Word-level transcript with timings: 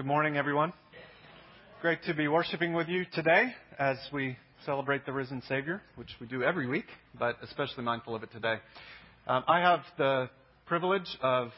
Good 0.00 0.06
morning, 0.06 0.38
everyone. 0.38 0.72
Great 1.82 2.02
to 2.04 2.14
be 2.14 2.26
worshiping 2.26 2.72
with 2.72 2.88
you 2.88 3.04
today 3.12 3.52
as 3.78 3.98
we 4.10 4.38
celebrate 4.64 5.04
the 5.04 5.12
risen 5.12 5.42
Savior, 5.46 5.82
which 5.96 6.08
we 6.18 6.26
do 6.26 6.42
every 6.42 6.66
week, 6.66 6.86
but 7.18 7.36
especially 7.42 7.84
mindful 7.84 8.14
of 8.14 8.22
it 8.22 8.32
today. 8.32 8.54
Um, 9.26 9.44
I 9.46 9.60
have 9.60 9.80
the 9.98 10.30
privilege 10.64 11.18
of 11.20 11.50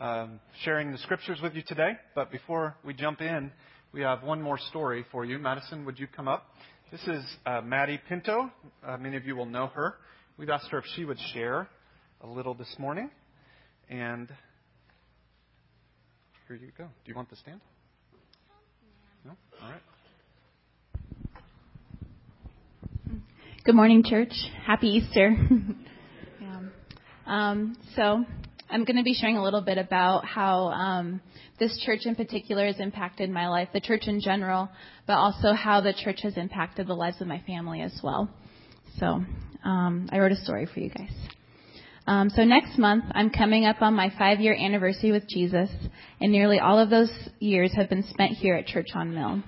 um, 0.00 0.40
sharing 0.64 0.90
the 0.90 0.98
scriptures 0.98 1.38
with 1.40 1.54
you 1.54 1.62
today, 1.64 1.92
but 2.16 2.32
before 2.32 2.74
we 2.84 2.92
jump 2.92 3.20
in, 3.20 3.52
we 3.92 4.00
have 4.00 4.24
one 4.24 4.42
more 4.42 4.58
story 4.58 5.06
for 5.12 5.24
you. 5.24 5.38
Madison, 5.38 5.84
would 5.84 5.96
you 5.96 6.08
come 6.08 6.26
up? 6.26 6.44
This 6.90 7.02
is 7.06 7.24
uh, 7.46 7.60
Maddie 7.60 8.00
Pinto. 8.08 8.50
Uh, 8.84 8.96
many 8.96 9.16
of 9.16 9.24
you 9.24 9.36
will 9.36 9.46
know 9.46 9.68
her. 9.68 9.94
We've 10.36 10.50
asked 10.50 10.72
her 10.72 10.78
if 10.78 10.84
she 10.96 11.04
would 11.04 11.20
share 11.32 11.68
a 12.20 12.26
little 12.26 12.54
this 12.54 12.74
morning, 12.80 13.10
and 13.88 14.28
here 16.48 16.56
you 16.56 16.72
go. 16.76 16.86
Do 16.86 17.10
you 17.10 17.14
want 17.14 17.30
the 17.30 17.36
stand? 17.36 17.60
No? 19.26 19.32
All 19.60 19.70
right. 19.70 19.82
Good 23.64 23.74
morning, 23.74 24.04
church. 24.04 24.32
Happy 24.64 24.86
Easter. 24.86 25.36
yeah. 26.40 26.60
um, 27.26 27.76
so, 27.96 28.24
I'm 28.70 28.84
going 28.84 28.98
to 28.98 29.02
be 29.02 29.14
sharing 29.14 29.36
a 29.36 29.42
little 29.42 29.62
bit 29.62 29.78
about 29.78 30.24
how 30.24 30.66
um, 30.66 31.20
this 31.58 31.76
church 31.84 32.02
in 32.04 32.14
particular 32.14 32.66
has 32.66 32.78
impacted 32.78 33.28
my 33.28 33.48
life, 33.48 33.70
the 33.72 33.80
church 33.80 34.02
in 34.06 34.20
general, 34.20 34.68
but 35.08 35.14
also 35.14 35.54
how 35.54 35.80
the 35.80 35.92
church 35.92 36.20
has 36.22 36.36
impacted 36.36 36.86
the 36.86 36.94
lives 36.94 37.20
of 37.20 37.26
my 37.26 37.42
family 37.48 37.82
as 37.82 37.98
well. 38.04 38.30
So, 39.00 39.24
um, 39.64 40.08
I 40.12 40.20
wrote 40.20 40.30
a 40.30 40.36
story 40.36 40.68
for 40.72 40.78
you 40.78 40.90
guys. 40.90 41.10
Um, 42.06 42.30
so 42.30 42.44
next 42.44 42.78
month, 42.78 43.04
I'm 43.12 43.30
coming 43.30 43.64
up 43.64 43.82
on 43.82 43.94
my 43.94 44.12
five 44.16 44.38
year 44.38 44.54
anniversary 44.54 45.10
with 45.10 45.28
Jesus, 45.28 45.68
and 46.20 46.30
nearly 46.30 46.60
all 46.60 46.78
of 46.78 46.88
those 46.88 47.10
years 47.40 47.72
have 47.74 47.88
been 47.88 48.04
spent 48.04 48.32
here 48.32 48.54
at 48.54 48.66
Church 48.66 48.88
on 48.94 49.12
Mill. 49.12 49.42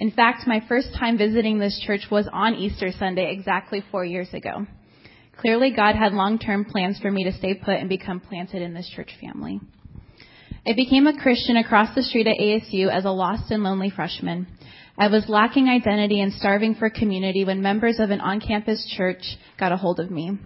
In 0.00 0.10
fact, 0.10 0.48
my 0.48 0.60
first 0.68 0.88
time 0.98 1.16
visiting 1.16 1.58
this 1.58 1.80
church 1.86 2.06
was 2.10 2.28
on 2.32 2.56
Easter 2.56 2.90
Sunday 2.98 3.32
exactly 3.32 3.84
four 3.92 4.04
years 4.04 4.28
ago. 4.34 4.66
Clearly, 5.38 5.70
God 5.70 5.94
had 5.94 6.12
long 6.12 6.40
term 6.40 6.64
plans 6.64 6.98
for 6.98 7.10
me 7.10 7.22
to 7.24 7.32
stay 7.32 7.54
put 7.54 7.76
and 7.76 7.88
become 7.88 8.18
planted 8.18 8.62
in 8.62 8.74
this 8.74 8.90
church 8.96 9.10
family. 9.20 9.60
I 10.66 10.72
became 10.74 11.06
a 11.06 11.20
Christian 11.20 11.56
across 11.56 11.94
the 11.94 12.02
street 12.02 12.26
at 12.26 12.38
ASU 12.38 12.88
as 12.90 13.04
a 13.04 13.10
lost 13.10 13.50
and 13.52 13.62
lonely 13.62 13.90
freshman. 13.90 14.48
I 14.98 15.08
was 15.08 15.28
lacking 15.28 15.68
identity 15.68 16.20
and 16.20 16.32
starving 16.32 16.74
for 16.74 16.90
community 16.90 17.44
when 17.44 17.62
members 17.62 17.98
of 17.98 18.10
an 18.10 18.20
on 18.20 18.40
campus 18.40 18.84
church 18.96 19.22
got 19.58 19.72
a 19.72 19.76
hold 19.76 20.00
of 20.00 20.10
me. 20.10 20.38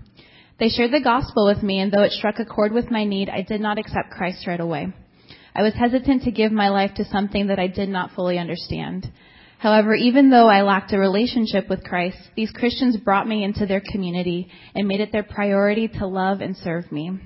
They 0.58 0.70
shared 0.70 0.92
the 0.92 1.00
gospel 1.00 1.46
with 1.46 1.62
me, 1.62 1.80
and 1.80 1.92
though 1.92 2.02
it 2.02 2.12
struck 2.12 2.38
a 2.38 2.46
chord 2.46 2.72
with 2.72 2.90
my 2.90 3.04
need, 3.04 3.28
I 3.28 3.42
did 3.42 3.60
not 3.60 3.78
accept 3.78 4.10
Christ 4.10 4.46
right 4.46 4.60
away. 4.60 4.88
I 5.54 5.62
was 5.62 5.74
hesitant 5.74 6.22
to 6.22 6.30
give 6.30 6.52
my 6.52 6.70
life 6.70 6.92
to 6.96 7.04
something 7.04 7.48
that 7.48 7.58
I 7.58 7.66
did 7.66 7.88
not 7.88 8.12
fully 8.12 8.38
understand. 8.38 9.10
However, 9.58 9.94
even 9.94 10.30
though 10.30 10.48
I 10.48 10.62
lacked 10.62 10.92
a 10.92 10.98
relationship 10.98 11.68
with 11.68 11.84
Christ, 11.84 12.18
these 12.36 12.50
Christians 12.50 12.96
brought 12.96 13.26
me 13.26 13.42
into 13.44 13.66
their 13.66 13.82
community 13.90 14.48
and 14.74 14.86
made 14.86 15.00
it 15.00 15.12
their 15.12 15.22
priority 15.22 15.88
to 15.88 16.06
love 16.06 16.40
and 16.40 16.56
serve 16.56 16.90
me. 16.92 17.18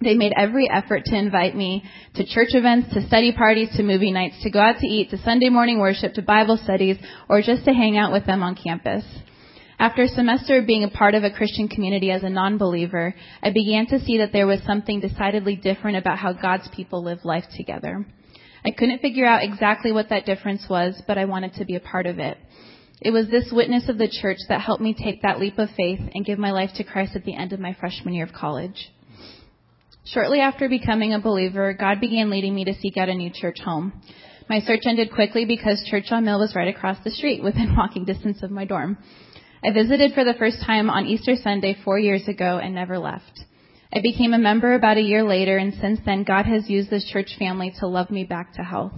They 0.00 0.14
made 0.14 0.32
every 0.36 0.68
effort 0.68 1.04
to 1.06 1.16
invite 1.16 1.56
me 1.56 1.84
to 2.14 2.26
church 2.26 2.48
events, 2.50 2.92
to 2.94 3.06
study 3.06 3.32
parties, 3.32 3.70
to 3.76 3.82
movie 3.82 4.10
nights, 4.10 4.42
to 4.42 4.50
go 4.50 4.58
out 4.58 4.78
to 4.78 4.86
eat, 4.86 5.10
to 5.10 5.18
Sunday 5.18 5.48
morning 5.48 5.78
worship, 5.78 6.14
to 6.14 6.22
Bible 6.22 6.58
studies, 6.62 6.98
or 7.28 7.40
just 7.40 7.64
to 7.64 7.72
hang 7.72 7.96
out 7.96 8.12
with 8.12 8.26
them 8.26 8.42
on 8.42 8.56
campus. 8.56 9.04
After 9.84 10.04
a 10.04 10.08
semester 10.08 10.56
of 10.56 10.66
being 10.66 10.84
a 10.84 10.88
part 10.88 11.14
of 11.14 11.24
a 11.24 11.30
Christian 11.30 11.68
community 11.68 12.10
as 12.10 12.22
a 12.22 12.30
non-believer, 12.30 13.14
I 13.42 13.50
began 13.50 13.84
to 13.88 14.00
see 14.00 14.16
that 14.16 14.32
there 14.32 14.46
was 14.46 14.60
something 14.62 14.98
decidedly 14.98 15.56
different 15.56 15.98
about 15.98 16.16
how 16.16 16.32
God's 16.32 16.66
people 16.74 17.04
live 17.04 17.22
life 17.22 17.44
together. 17.54 18.06
I 18.64 18.70
couldn't 18.70 19.02
figure 19.02 19.26
out 19.26 19.44
exactly 19.44 19.92
what 19.92 20.08
that 20.08 20.24
difference 20.24 20.64
was, 20.70 21.02
but 21.06 21.18
I 21.18 21.26
wanted 21.26 21.52
to 21.56 21.66
be 21.66 21.76
a 21.76 21.80
part 21.80 22.06
of 22.06 22.18
it. 22.18 22.38
It 23.02 23.10
was 23.10 23.28
this 23.28 23.52
witness 23.52 23.90
of 23.90 23.98
the 23.98 24.08
church 24.08 24.38
that 24.48 24.62
helped 24.62 24.80
me 24.80 24.94
take 24.94 25.20
that 25.20 25.38
leap 25.38 25.58
of 25.58 25.68
faith 25.76 26.00
and 26.14 26.24
give 26.24 26.38
my 26.38 26.52
life 26.52 26.70
to 26.76 26.84
Christ 26.84 27.14
at 27.14 27.26
the 27.26 27.36
end 27.36 27.52
of 27.52 27.60
my 27.60 27.76
freshman 27.78 28.14
year 28.14 28.24
of 28.24 28.32
college. 28.32 28.90
Shortly 30.06 30.40
after 30.40 30.66
becoming 30.66 31.12
a 31.12 31.20
believer, 31.20 31.74
God 31.74 32.00
began 32.00 32.30
leading 32.30 32.54
me 32.54 32.64
to 32.64 32.74
seek 32.80 32.96
out 32.96 33.10
a 33.10 33.14
new 33.14 33.30
church 33.30 33.58
home. 33.62 34.00
My 34.48 34.60
search 34.60 34.84
ended 34.86 35.12
quickly 35.12 35.44
because 35.44 35.86
Church 35.90 36.06
on 36.10 36.24
Mill 36.24 36.40
was 36.40 36.54
right 36.56 36.74
across 36.74 36.96
the 37.04 37.10
street 37.10 37.42
within 37.42 37.76
walking 37.76 38.06
distance 38.06 38.42
of 38.42 38.50
my 38.50 38.64
dorm. 38.64 38.96
I 39.66 39.72
visited 39.72 40.12
for 40.12 40.24
the 40.24 40.34
first 40.34 40.58
time 40.66 40.90
on 40.90 41.06
Easter 41.06 41.36
Sunday 41.36 41.74
four 41.86 41.98
years 41.98 42.28
ago 42.28 42.58
and 42.62 42.74
never 42.74 42.98
left. 42.98 43.40
I 43.90 44.02
became 44.02 44.34
a 44.34 44.38
member 44.38 44.74
about 44.74 44.98
a 44.98 45.02
year 45.02 45.22
later, 45.22 45.56
and 45.56 45.72
since 45.80 46.00
then, 46.04 46.22
God 46.22 46.44
has 46.44 46.68
used 46.68 46.90
this 46.90 47.08
church 47.10 47.36
family 47.38 47.72
to 47.80 47.86
love 47.86 48.10
me 48.10 48.24
back 48.24 48.52
to 48.54 48.62
health. 48.62 48.92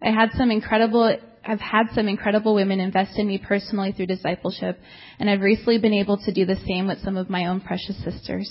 I 0.00 0.12
had 0.12 0.30
some 0.36 0.52
incredible, 0.52 1.18
I've 1.44 1.58
had 1.58 1.88
some 1.96 2.06
incredible 2.06 2.54
women 2.54 2.78
invest 2.78 3.18
in 3.18 3.26
me 3.26 3.38
personally 3.38 3.90
through 3.90 4.06
discipleship, 4.06 4.78
and 5.18 5.28
I've 5.28 5.40
recently 5.40 5.78
been 5.78 5.94
able 5.94 6.18
to 6.18 6.32
do 6.32 6.46
the 6.46 6.62
same 6.64 6.86
with 6.86 7.00
some 7.02 7.16
of 7.16 7.28
my 7.28 7.46
own 7.46 7.60
precious 7.60 8.00
sisters. 8.04 8.48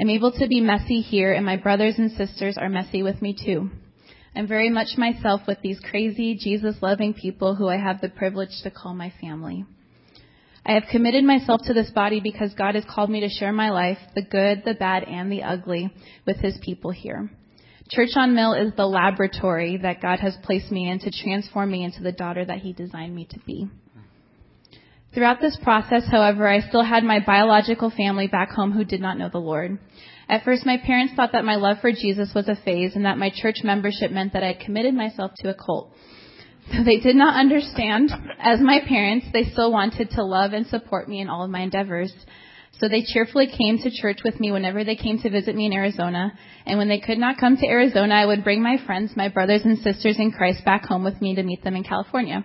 I'm 0.00 0.08
able 0.08 0.32
to 0.32 0.48
be 0.48 0.62
messy 0.62 1.02
here, 1.02 1.34
and 1.34 1.44
my 1.44 1.56
brothers 1.56 1.96
and 1.98 2.10
sisters 2.12 2.56
are 2.56 2.70
messy 2.70 3.02
with 3.02 3.20
me 3.20 3.36
too. 3.44 3.68
I'm 4.34 4.48
very 4.48 4.70
much 4.70 4.96
myself 4.96 5.42
with 5.46 5.60
these 5.60 5.80
crazy, 5.80 6.34
Jesus 6.34 6.76
loving 6.80 7.12
people 7.12 7.56
who 7.56 7.68
I 7.68 7.76
have 7.76 8.00
the 8.00 8.08
privilege 8.08 8.62
to 8.62 8.70
call 8.70 8.94
my 8.94 9.12
family. 9.20 9.66
I 10.68 10.72
have 10.72 10.88
committed 10.90 11.22
myself 11.22 11.60
to 11.66 11.72
this 11.72 11.90
body 11.90 12.18
because 12.18 12.52
God 12.54 12.74
has 12.74 12.84
called 12.84 13.08
me 13.08 13.20
to 13.20 13.28
share 13.28 13.52
my 13.52 13.70
life, 13.70 13.98
the 14.16 14.22
good, 14.22 14.64
the 14.64 14.74
bad, 14.74 15.04
and 15.04 15.30
the 15.30 15.44
ugly, 15.44 15.92
with 16.26 16.38
His 16.38 16.58
people 16.60 16.90
here. 16.90 17.30
Church 17.88 18.10
on 18.16 18.34
Mill 18.34 18.52
is 18.54 18.72
the 18.74 18.86
laboratory 18.86 19.76
that 19.76 20.02
God 20.02 20.18
has 20.18 20.36
placed 20.42 20.72
me 20.72 20.90
in 20.90 20.98
to 20.98 21.12
transform 21.12 21.70
me 21.70 21.84
into 21.84 22.02
the 22.02 22.10
daughter 22.10 22.44
that 22.44 22.58
He 22.58 22.72
designed 22.72 23.14
me 23.14 23.28
to 23.30 23.38
be. 23.46 23.68
Throughout 25.14 25.40
this 25.40 25.56
process, 25.62 26.02
however, 26.10 26.48
I 26.48 26.60
still 26.68 26.82
had 26.82 27.04
my 27.04 27.20
biological 27.24 27.90
family 27.90 28.26
back 28.26 28.50
home 28.50 28.72
who 28.72 28.84
did 28.84 29.00
not 29.00 29.18
know 29.18 29.28
the 29.28 29.38
Lord. 29.38 29.78
At 30.28 30.42
first, 30.42 30.66
my 30.66 30.78
parents 30.78 31.14
thought 31.14 31.30
that 31.30 31.44
my 31.44 31.54
love 31.54 31.76
for 31.80 31.92
Jesus 31.92 32.32
was 32.34 32.48
a 32.48 32.56
phase 32.56 32.96
and 32.96 33.04
that 33.04 33.18
my 33.18 33.30
church 33.32 33.58
membership 33.62 34.10
meant 34.10 34.32
that 34.32 34.42
I 34.42 34.48
had 34.48 34.60
committed 34.60 34.94
myself 34.94 35.30
to 35.36 35.48
a 35.48 35.54
cult. 35.54 35.92
So 36.72 36.82
they 36.84 36.98
did 36.98 37.16
not 37.16 37.38
understand. 37.38 38.10
As 38.40 38.60
my 38.60 38.80
parents, 38.86 39.26
they 39.32 39.44
still 39.44 39.70
wanted 39.72 40.10
to 40.10 40.24
love 40.24 40.52
and 40.52 40.66
support 40.66 41.08
me 41.08 41.20
in 41.20 41.28
all 41.28 41.44
of 41.44 41.50
my 41.50 41.60
endeavors. 41.60 42.12
So 42.78 42.88
they 42.88 43.02
cheerfully 43.02 43.46
came 43.46 43.78
to 43.78 43.90
church 43.90 44.18
with 44.24 44.38
me 44.38 44.52
whenever 44.52 44.84
they 44.84 44.96
came 44.96 45.18
to 45.20 45.30
visit 45.30 45.54
me 45.54 45.66
in 45.66 45.72
Arizona. 45.72 46.32
And 46.66 46.76
when 46.76 46.88
they 46.88 47.00
could 47.00 47.18
not 47.18 47.38
come 47.38 47.56
to 47.56 47.66
Arizona, 47.66 48.14
I 48.14 48.26
would 48.26 48.44
bring 48.44 48.62
my 48.62 48.76
friends, 48.84 49.16
my 49.16 49.28
brothers 49.28 49.62
and 49.64 49.78
sisters 49.78 50.18
in 50.18 50.32
Christ 50.32 50.64
back 50.64 50.84
home 50.84 51.04
with 51.04 51.20
me 51.22 51.34
to 51.36 51.42
meet 51.42 51.64
them 51.64 51.76
in 51.76 51.84
California. 51.84 52.44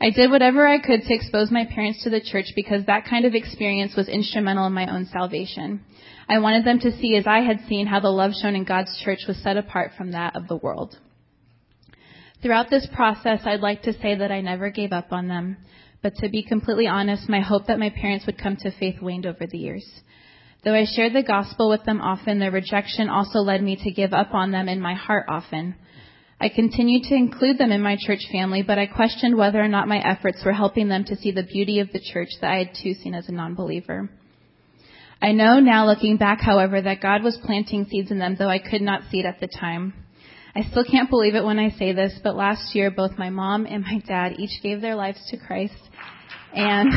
I 0.00 0.08
did 0.08 0.30
whatever 0.30 0.66
I 0.66 0.78
could 0.78 1.02
to 1.02 1.14
expose 1.14 1.50
my 1.50 1.66
parents 1.66 2.04
to 2.04 2.10
the 2.10 2.22
church 2.22 2.46
because 2.56 2.86
that 2.86 3.04
kind 3.04 3.26
of 3.26 3.34
experience 3.34 3.94
was 3.94 4.08
instrumental 4.08 4.66
in 4.66 4.72
my 4.72 4.90
own 4.90 5.04
salvation. 5.12 5.84
I 6.26 6.38
wanted 6.38 6.64
them 6.64 6.80
to 6.80 6.96
see 6.98 7.16
as 7.16 7.26
I 7.26 7.40
had 7.40 7.60
seen 7.68 7.86
how 7.86 8.00
the 8.00 8.08
love 8.08 8.32
shown 8.40 8.54
in 8.54 8.64
God's 8.64 8.98
church 9.04 9.20
was 9.28 9.36
set 9.42 9.58
apart 9.58 9.90
from 9.98 10.12
that 10.12 10.36
of 10.36 10.48
the 10.48 10.56
world. 10.56 10.96
Throughout 12.42 12.70
this 12.70 12.88
process, 12.94 13.40
I'd 13.44 13.60
like 13.60 13.82
to 13.82 13.92
say 14.00 14.14
that 14.14 14.32
I 14.32 14.40
never 14.40 14.70
gave 14.70 14.92
up 14.92 15.12
on 15.12 15.28
them. 15.28 15.58
But 16.02 16.14
to 16.16 16.30
be 16.30 16.42
completely 16.42 16.86
honest, 16.86 17.28
my 17.28 17.40
hope 17.40 17.66
that 17.66 17.78
my 17.78 17.90
parents 17.90 18.24
would 18.24 18.38
come 18.38 18.56
to 18.56 18.70
faith 18.70 19.02
waned 19.02 19.26
over 19.26 19.46
the 19.46 19.58
years. 19.58 19.86
Though 20.64 20.74
I 20.74 20.86
shared 20.86 21.12
the 21.12 21.22
gospel 21.22 21.68
with 21.68 21.84
them 21.84 22.00
often, 22.00 22.38
their 22.38 22.50
rejection 22.50 23.10
also 23.10 23.40
led 23.40 23.62
me 23.62 23.76
to 23.82 23.90
give 23.90 24.14
up 24.14 24.32
on 24.32 24.52
them 24.52 24.68
in 24.68 24.80
my 24.80 24.94
heart 24.94 25.26
often. 25.28 25.74
I 26.40 26.48
continued 26.48 27.04
to 27.04 27.14
include 27.14 27.58
them 27.58 27.72
in 27.72 27.82
my 27.82 27.98
church 28.00 28.26
family, 28.32 28.62
but 28.62 28.78
I 28.78 28.86
questioned 28.86 29.36
whether 29.36 29.60
or 29.60 29.68
not 29.68 29.88
my 29.88 29.98
efforts 29.98 30.42
were 30.42 30.54
helping 30.54 30.88
them 30.88 31.04
to 31.04 31.16
see 31.16 31.32
the 31.32 31.42
beauty 31.42 31.80
of 31.80 31.92
the 31.92 32.00
church 32.00 32.30
that 32.40 32.50
I 32.50 32.58
had 32.58 32.70
too 32.82 32.94
seen 32.94 33.14
as 33.14 33.28
a 33.28 33.32
non-believer. 33.32 34.08
I 35.20 35.32
know 35.32 35.60
now 35.60 35.84
looking 35.84 36.16
back, 36.16 36.40
however, 36.40 36.80
that 36.80 37.02
God 37.02 37.22
was 37.22 37.38
planting 37.44 37.84
seeds 37.90 38.10
in 38.10 38.18
them, 38.18 38.36
though 38.38 38.48
I 38.48 38.58
could 38.58 38.80
not 38.80 39.02
see 39.10 39.20
it 39.20 39.26
at 39.26 39.40
the 39.40 39.48
time. 39.48 39.92
I 40.54 40.62
still 40.70 40.84
can't 40.84 41.10
believe 41.10 41.34
it 41.34 41.44
when 41.44 41.58
I 41.58 41.70
say 41.70 41.92
this, 41.92 42.18
but 42.22 42.34
last 42.34 42.74
year 42.74 42.90
both 42.90 43.18
my 43.18 43.30
mom 43.30 43.66
and 43.66 43.82
my 43.82 44.00
dad 44.06 44.34
each 44.38 44.62
gave 44.62 44.80
their 44.80 44.96
lives 44.96 45.20
to 45.30 45.36
Christ. 45.36 45.74
And 46.54 46.92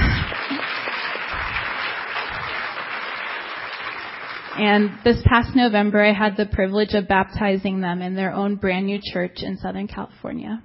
And 4.56 4.92
this 5.04 5.18
past 5.26 5.56
November, 5.56 6.04
I 6.04 6.14
had 6.14 6.38
the 6.38 6.46
privilege 6.46 6.94
of 6.94 7.08
baptizing 7.08 7.82
them 7.82 8.04
in 8.04 8.16
their 8.16 8.32
own 8.32 8.56
brand 8.56 8.86
new 8.86 9.00
church 9.02 9.38
in 9.42 9.58
Southern 9.58 9.88
California. 9.88 10.62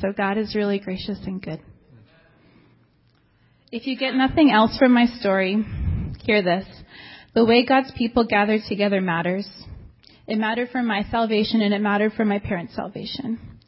So 0.00 0.12
God 0.16 0.38
is 0.38 0.54
really 0.54 0.78
gracious 0.78 1.18
and 1.26 1.42
good. 1.42 1.60
If 3.70 3.86
you 3.86 3.98
get 3.98 4.14
nothing 4.14 4.50
else 4.50 4.78
from 4.78 4.94
my 4.94 5.06
story, 5.20 5.62
hear 6.24 6.42
this. 6.42 6.64
The 7.34 7.44
way 7.44 7.66
God's 7.66 7.92
people 7.98 8.24
gather 8.24 8.58
together 8.66 9.02
matters. 9.02 9.46
It 10.28 10.38
mattered 10.38 10.68
for 10.70 10.82
my 10.82 11.04
salvation 11.10 11.62
and 11.62 11.72
it 11.72 11.80
mattered 11.80 12.12
for 12.12 12.24
my 12.26 12.38
parents' 12.38 12.76
salvation. 12.76 13.58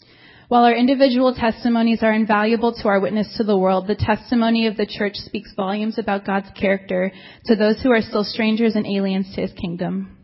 While 0.49 0.65
our 0.65 0.75
individual 0.75 1.35
testimonies 1.35 2.03
are 2.03 2.13
invaluable 2.13 2.75
to 2.75 2.89
our 2.89 3.01
witness 3.01 3.35
to 3.39 3.45
the 3.45 3.57
world, 3.57 3.87
the 3.87 3.95
testimony 3.95 4.67
of 4.67 4.77
the 4.77 4.85
church 4.85 5.15
speaks 5.15 5.55
volumes 5.57 5.99
about 5.99 6.27
God's 6.27 6.51
character 6.61 7.13
to 7.47 7.57
those 7.57 7.81
who 7.81 7.91
are 7.93 8.03
still 8.03 8.25
strangers 8.25 8.75
and 8.75 8.87
aliens 8.87 9.33
to 9.35 9.41
his 9.41 9.53
kingdom. 9.53 10.19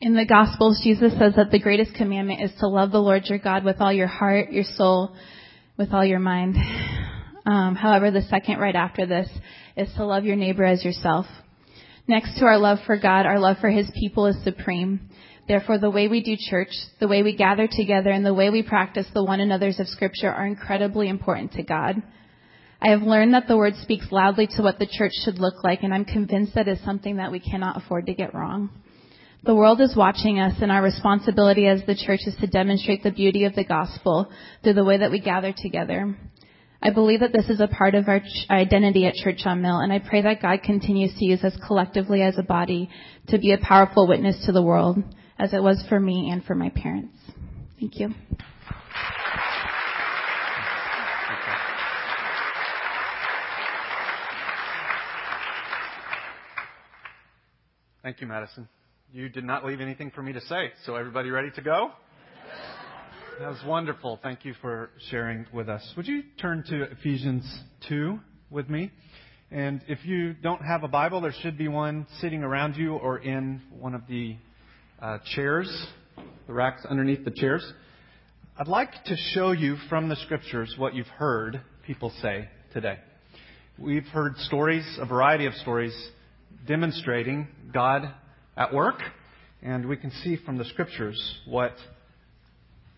In 0.00 0.14
the 0.14 0.26
Gospels, 0.26 0.80
Jesus 0.84 1.12
says 1.18 1.34
that 1.34 1.50
the 1.50 1.58
greatest 1.58 1.94
commandment 1.94 2.40
is 2.40 2.52
to 2.60 2.68
love 2.68 2.92
the 2.92 3.00
Lord 3.00 3.24
your 3.24 3.38
God 3.38 3.64
with 3.64 3.80
all 3.80 3.92
your 3.92 4.06
heart, 4.06 4.52
your 4.52 4.64
soul, 4.76 5.16
with 5.76 5.92
all 5.92 6.04
your 6.04 6.20
mind. 6.20 6.56
Um, 7.46 7.74
however, 7.74 8.12
the 8.12 8.22
second 8.22 8.58
right 8.58 8.76
after 8.76 9.06
this 9.06 9.28
is 9.76 9.88
to 9.96 10.04
love 10.04 10.24
your 10.24 10.36
neighbor 10.36 10.64
as 10.64 10.84
yourself. 10.84 11.26
Next 12.08 12.38
to 12.38 12.46
our 12.46 12.56
love 12.56 12.78
for 12.86 12.96
God, 12.96 13.26
our 13.26 13.38
love 13.38 13.58
for 13.60 13.68
His 13.68 13.90
people 13.94 14.24
is 14.24 14.42
supreme. 14.42 15.10
Therefore, 15.46 15.76
the 15.78 15.90
way 15.90 16.08
we 16.08 16.22
do 16.22 16.36
church, 16.38 16.70
the 17.00 17.06
way 17.06 17.22
we 17.22 17.36
gather 17.36 17.68
together, 17.70 18.08
and 18.08 18.24
the 18.24 18.32
way 18.32 18.48
we 18.48 18.62
practice 18.62 19.06
the 19.12 19.22
one 19.22 19.40
another's 19.40 19.78
of 19.78 19.88
Scripture 19.88 20.30
are 20.30 20.46
incredibly 20.46 21.10
important 21.10 21.52
to 21.52 21.62
God. 21.62 22.02
I 22.80 22.90
have 22.90 23.02
learned 23.02 23.34
that 23.34 23.46
the 23.46 23.58
Word 23.58 23.74
speaks 23.82 24.10
loudly 24.10 24.48
to 24.56 24.62
what 24.62 24.78
the 24.78 24.88
church 24.90 25.12
should 25.22 25.38
look 25.38 25.62
like, 25.62 25.82
and 25.82 25.92
I'm 25.92 26.06
convinced 26.06 26.54
that 26.54 26.66
is 26.66 26.82
something 26.82 27.18
that 27.18 27.30
we 27.30 27.40
cannot 27.40 27.76
afford 27.76 28.06
to 28.06 28.14
get 28.14 28.34
wrong. 28.34 28.70
The 29.44 29.54
world 29.54 29.82
is 29.82 29.94
watching 29.94 30.40
us, 30.40 30.54
and 30.62 30.72
our 30.72 30.82
responsibility 30.82 31.66
as 31.66 31.82
the 31.84 31.94
church 31.94 32.20
is 32.26 32.36
to 32.40 32.46
demonstrate 32.46 33.02
the 33.02 33.10
beauty 33.10 33.44
of 33.44 33.54
the 33.54 33.64
gospel 33.64 34.30
through 34.64 34.74
the 34.74 34.84
way 34.84 34.96
that 34.96 35.10
we 35.10 35.20
gather 35.20 35.52
together. 35.54 36.16
I 36.80 36.90
believe 36.90 37.20
that 37.20 37.32
this 37.32 37.48
is 37.48 37.60
a 37.60 37.66
part 37.66 37.96
of 37.96 38.08
our 38.08 38.20
identity 38.50 39.06
at 39.06 39.14
Church 39.14 39.40
on 39.46 39.62
Mill, 39.62 39.78
and 39.78 39.92
I 39.92 39.98
pray 39.98 40.22
that 40.22 40.40
God 40.40 40.62
continues 40.62 41.12
to 41.18 41.24
use 41.24 41.42
us 41.42 41.56
collectively 41.66 42.22
as 42.22 42.38
a 42.38 42.42
body 42.44 42.88
to 43.28 43.38
be 43.38 43.52
a 43.52 43.58
powerful 43.58 44.06
witness 44.06 44.46
to 44.46 44.52
the 44.52 44.62
world, 44.62 44.98
as 45.40 45.52
it 45.52 45.62
was 45.62 45.82
for 45.88 45.98
me 45.98 46.30
and 46.30 46.44
for 46.44 46.54
my 46.54 46.70
parents. 46.70 47.16
Thank 47.80 47.98
you. 47.98 48.14
Thank 58.04 58.20
you, 58.20 58.28
Madison. 58.28 58.68
You 59.12 59.28
did 59.28 59.44
not 59.44 59.64
leave 59.66 59.80
anything 59.80 60.12
for 60.12 60.22
me 60.22 60.32
to 60.32 60.40
say, 60.42 60.70
so 60.86 60.94
everybody 60.94 61.30
ready 61.30 61.50
to 61.56 61.60
go? 61.60 61.90
That 63.40 63.50
was 63.50 63.62
wonderful. 63.64 64.18
Thank 64.20 64.44
you 64.44 64.52
for 64.60 64.90
sharing 65.10 65.46
with 65.52 65.68
us. 65.68 65.92
Would 65.96 66.08
you 66.08 66.24
turn 66.40 66.64
to 66.70 66.90
Ephesians 66.90 67.44
2 67.88 68.18
with 68.50 68.68
me? 68.68 68.90
And 69.52 69.80
if 69.86 70.04
you 70.04 70.34
don't 70.34 70.60
have 70.60 70.82
a 70.82 70.88
Bible, 70.88 71.20
there 71.20 71.32
should 71.40 71.56
be 71.56 71.68
one 71.68 72.08
sitting 72.20 72.42
around 72.42 72.74
you 72.74 72.94
or 72.94 73.18
in 73.20 73.62
one 73.78 73.94
of 73.94 74.08
the 74.08 74.34
uh, 75.00 75.18
chairs, 75.36 75.86
the 76.48 76.52
racks 76.52 76.84
underneath 76.90 77.24
the 77.24 77.30
chairs. 77.30 77.64
I'd 78.58 78.66
like 78.66 79.04
to 79.04 79.16
show 79.34 79.52
you 79.52 79.76
from 79.88 80.08
the 80.08 80.16
scriptures 80.16 80.74
what 80.76 80.96
you've 80.96 81.06
heard 81.06 81.60
people 81.86 82.12
say 82.20 82.48
today. 82.72 82.98
We've 83.78 84.06
heard 84.06 84.36
stories, 84.38 84.84
a 85.00 85.06
variety 85.06 85.46
of 85.46 85.54
stories, 85.54 85.94
demonstrating 86.66 87.46
God 87.72 88.12
at 88.56 88.74
work, 88.74 89.00
and 89.62 89.86
we 89.86 89.96
can 89.96 90.10
see 90.24 90.38
from 90.44 90.58
the 90.58 90.64
scriptures 90.64 91.38
what 91.46 91.74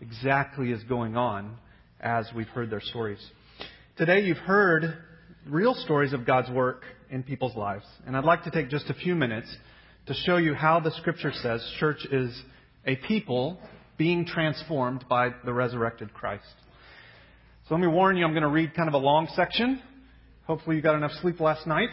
exactly 0.01 0.71
is 0.71 0.83
going 0.83 1.15
on 1.15 1.57
as 1.99 2.27
we've 2.35 2.47
heard 2.47 2.69
their 2.69 2.81
stories. 2.81 3.19
Today 3.97 4.21
you've 4.21 4.37
heard 4.37 4.97
real 5.47 5.75
stories 5.75 6.11
of 6.11 6.25
God's 6.25 6.49
work 6.49 6.83
in 7.09 7.23
people's 7.23 7.55
lives. 7.55 7.85
And 8.05 8.17
I'd 8.17 8.23
like 8.23 8.43
to 8.45 8.51
take 8.51 8.69
just 8.69 8.89
a 8.89 8.93
few 8.93 9.15
minutes 9.15 9.55
to 10.07 10.13
show 10.13 10.37
you 10.37 10.53
how 10.55 10.79
the 10.79 10.91
scripture 10.91 11.31
says 11.31 11.63
church 11.79 12.05
is 12.11 12.41
a 12.85 12.95
people 12.95 13.59
being 13.97 14.25
transformed 14.25 15.05
by 15.07 15.29
the 15.45 15.53
resurrected 15.53 16.13
Christ. 16.13 16.45
So 17.69 17.75
let 17.75 17.81
me 17.81 17.87
warn 17.87 18.17
you, 18.17 18.25
I'm 18.25 18.31
going 18.31 18.41
to 18.41 18.49
read 18.49 18.73
kind 18.73 18.87
of 18.87 18.95
a 18.95 18.97
long 18.97 19.27
section. 19.35 19.79
Hopefully 20.47 20.75
you 20.75 20.81
got 20.81 20.95
enough 20.95 21.11
sleep 21.21 21.39
last 21.39 21.67
night. 21.67 21.91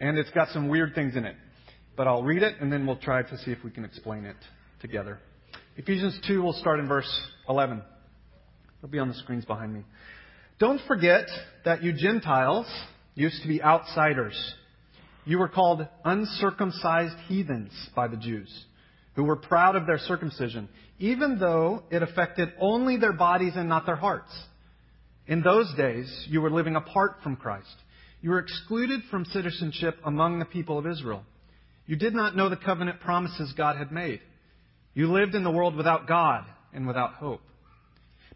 And 0.00 0.16
it's 0.16 0.30
got 0.30 0.48
some 0.48 0.68
weird 0.68 0.94
things 0.94 1.14
in 1.16 1.24
it. 1.26 1.36
But 1.96 2.08
I'll 2.08 2.22
read 2.22 2.42
it 2.42 2.54
and 2.60 2.72
then 2.72 2.86
we'll 2.86 2.96
try 2.96 3.22
to 3.22 3.38
see 3.38 3.50
if 3.50 3.62
we 3.62 3.70
can 3.70 3.84
explain 3.84 4.24
it 4.24 4.36
together. 4.80 5.20
Ephesians 5.76 6.18
2, 6.28 6.42
we'll 6.42 6.52
start 6.52 6.80
in 6.80 6.86
verse 6.86 7.08
11. 7.48 7.82
It'll 8.78 8.90
be 8.90 8.98
on 8.98 9.08
the 9.08 9.14
screens 9.14 9.46
behind 9.46 9.72
me. 9.72 9.84
Don't 10.58 10.80
forget 10.86 11.26
that 11.64 11.82
you 11.82 11.94
Gentiles 11.94 12.66
used 13.14 13.40
to 13.40 13.48
be 13.48 13.62
outsiders. 13.62 14.36
You 15.24 15.38
were 15.38 15.48
called 15.48 15.86
uncircumcised 16.04 17.16
heathens 17.26 17.72
by 17.96 18.08
the 18.08 18.18
Jews, 18.18 18.52
who 19.14 19.24
were 19.24 19.36
proud 19.36 19.74
of 19.74 19.86
their 19.86 19.96
circumcision, 19.98 20.68
even 20.98 21.38
though 21.38 21.84
it 21.90 22.02
affected 22.02 22.50
only 22.60 22.98
their 22.98 23.14
bodies 23.14 23.54
and 23.56 23.68
not 23.68 23.86
their 23.86 23.96
hearts. 23.96 24.30
In 25.26 25.40
those 25.40 25.72
days, 25.74 26.26
you 26.28 26.42
were 26.42 26.50
living 26.50 26.76
apart 26.76 27.16
from 27.22 27.36
Christ. 27.36 27.74
You 28.20 28.30
were 28.30 28.40
excluded 28.40 29.00
from 29.10 29.24
citizenship 29.24 29.96
among 30.04 30.38
the 30.38 30.44
people 30.44 30.78
of 30.78 30.86
Israel. 30.86 31.24
You 31.86 31.96
did 31.96 32.14
not 32.14 32.36
know 32.36 32.50
the 32.50 32.56
covenant 32.56 33.00
promises 33.00 33.54
God 33.56 33.76
had 33.76 33.90
made. 33.90 34.20
You 34.94 35.10
lived 35.12 35.34
in 35.34 35.44
the 35.44 35.50
world 35.50 35.74
without 35.74 36.06
God 36.06 36.44
and 36.72 36.86
without 36.86 37.14
hope. 37.14 37.40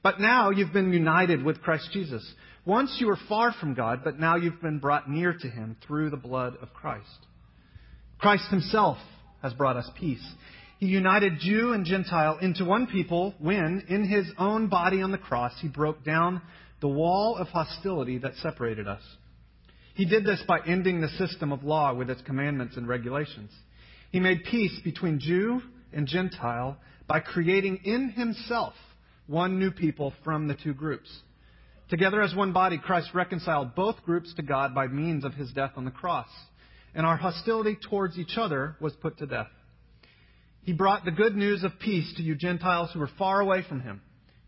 But 0.02 0.20
now 0.20 0.50
you've 0.50 0.72
been 0.72 0.92
united 0.92 1.44
with 1.44 1.62
Christ 1.62 1.88
Jesus. 1.92 2.24
Once 2.64 2.96
you 2.98 3.06
were 3.06 3.18
far 3.28 3.52
from 3.52 3.74
God, 3.74 4.00
but 4.04 4.18
now 4.18 4.36
you've 4.36 4.60
been 4.62 4.78
brought 4.78 5.10
near 5.10 5.32
to 5.32 5.48
Him 5.48 5.76
through 5.86 6.10
the 6.10 6.16
blood 6.16 6.56
of 6.60 6.72
Christ. 6.72 7.26
Christ 8.18 8.44
Himself 8.50 8.98
has 9.42 9.52
brought 9.52 9.76
us 9.76 9.90
peace. 9.98 10.24
He 10.78 10.86
united 10.86 11.38
Jew 11.40 11.72
and 11.72 11.84
Gentile 11.84 12.38
into 12.40 12.64
one 12.64 12.86
people 12.86 13.34
when, 13.38 13.84
in 13.88 14.08
His 14.08 14.26
own 14.38 14.68
body 14.68 15.02
on 15.02 15.12
the 15.12 15.18
cross, 15.18 15.52
He 15.60 15.68
broke 15.68 16.04
down 16.04 16.42
the 16.80 16.88
wall 16.88 17.36
of 17.36 17.48
hostility 17.48 18.18
that 18.18 18.34
separated 18.42 18.86
us. 18.86 19.02
He 19.94 20.04
did 20.04 20.24
this 20.24 20.42
by 20.46 20.58
ending 20.66 21.00
the 21.00 21.08
system 21.08 21.52
of 21.52 21.64
law 21.64 21.94
with 21.94 22.10
its 22.10 22.20
commandments 22.22 22.76
and 22.76 22.86
regulations. 22.86 23.50
He 24.12 24.20
made 24.20 24.44
peace 24.44 24.78
between 24.84 25.20
Jew 25.20 25.62
and 25.92 26.06
Gentile 26.06 26.76
by 27.06 27.20
creating 27.20 27.80
in 27.84 28.10
himself 28.10 28.74
one 29.26 29.58
new 29.58 29.70
people 29.70 30.12
from 30.24 30.48
the 30.48 30.54
two 30.54 30.74
groups. 30.74 31.08
Together 31.88 32.20
as 32.20 32.34
one 32.34 32.52
body, 32.52 32.78
Christ 32.78 33.10
reconciled 33.14 33.74
both 33.74 34.02
groups 34.04 34.34
to 34.34 34.42
God 34.42 34.74
by 34.74 34.88
means 34.88 35.24
of 35.24 35.34
his 35.34 35.52
death 35.52 35.72
on 35.76 35.84
the 35.84 35.90
cross, 35.90 36.28
and 36.94 37.06
our 37.06 37.16
hostility 37.16 37.76
towards 37.88 38.18
each 38.18 38.36
other 38.36 38.76
was 38.80 38.92
put 38.94 39.18
to 39.18 39.26
death. 39.26 39.50
He 40.62 40.72
brought 40.72 41.04
the 41.04 41.12
good 41.12 41.36
news 41.36 41.62
of 41.62 41.78
peace 41.78 42.12
to 42.16 42.22
you 42.22 42.34
Gentiles 42.34 42.90
who 42.92 42.98
were 42.98 43.10
far 43.18 43.40
away 43.40 43.62
from 43.68 43.80
him, 43.80 44.00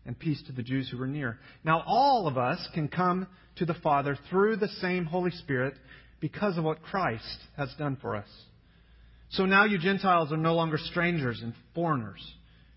and 0.05 0.19
peace 0.19 0.41
to 0.47 0.51
the 0.51 0.63
Jews 0.63 0.89
who 0.89 0.97
were 0.97 1.07
near. 1.07 1.39
Now 1.63 1.81
all 1.85 2.27
of 2.27 2.37
us 2.37 2.59
can 2.73 2.89
come 2.89 3.27
to 3.55 3.65
the 3.65 3.73
Father 3.75 4.17
through 4.29 4.57
the 4.57 4.67
same 4.67 5.05
Holy 5.05 5.31
Spirit 5.31 5.75
because 6.19 6.57
of 6.57 6.65
what 6.65 6.83
Christ 6.83 7.37
has 7.55 7.73
done 7.77 7.97
for 8.01 8.17
us. 8.17 8.27
So 9.31 9.45
now 9.45 9.65
you 9.65 9.77
Gentiles 9.77 10.31
are 10.31 10.37
no 10.37 10.55
longer 10.55 10.77
strangers 10.77 11.39
and 11.43 11.53
foreigners. 11.75 12.19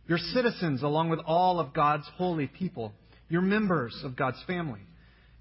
You're 0.06 0.18
citizens 0.18 0.82
along 0.82 1.08
with 1.08 1.20
all 1.26 1.58
of 1.58 1.72
God's 1.72 2.06
holy 2.16 2.46
people. 2.46 2.92
You're 3.28 3.40
members 3.40 3.98
of 4.04 4.16
God's 4.16 4.42
family. 4.46 4.80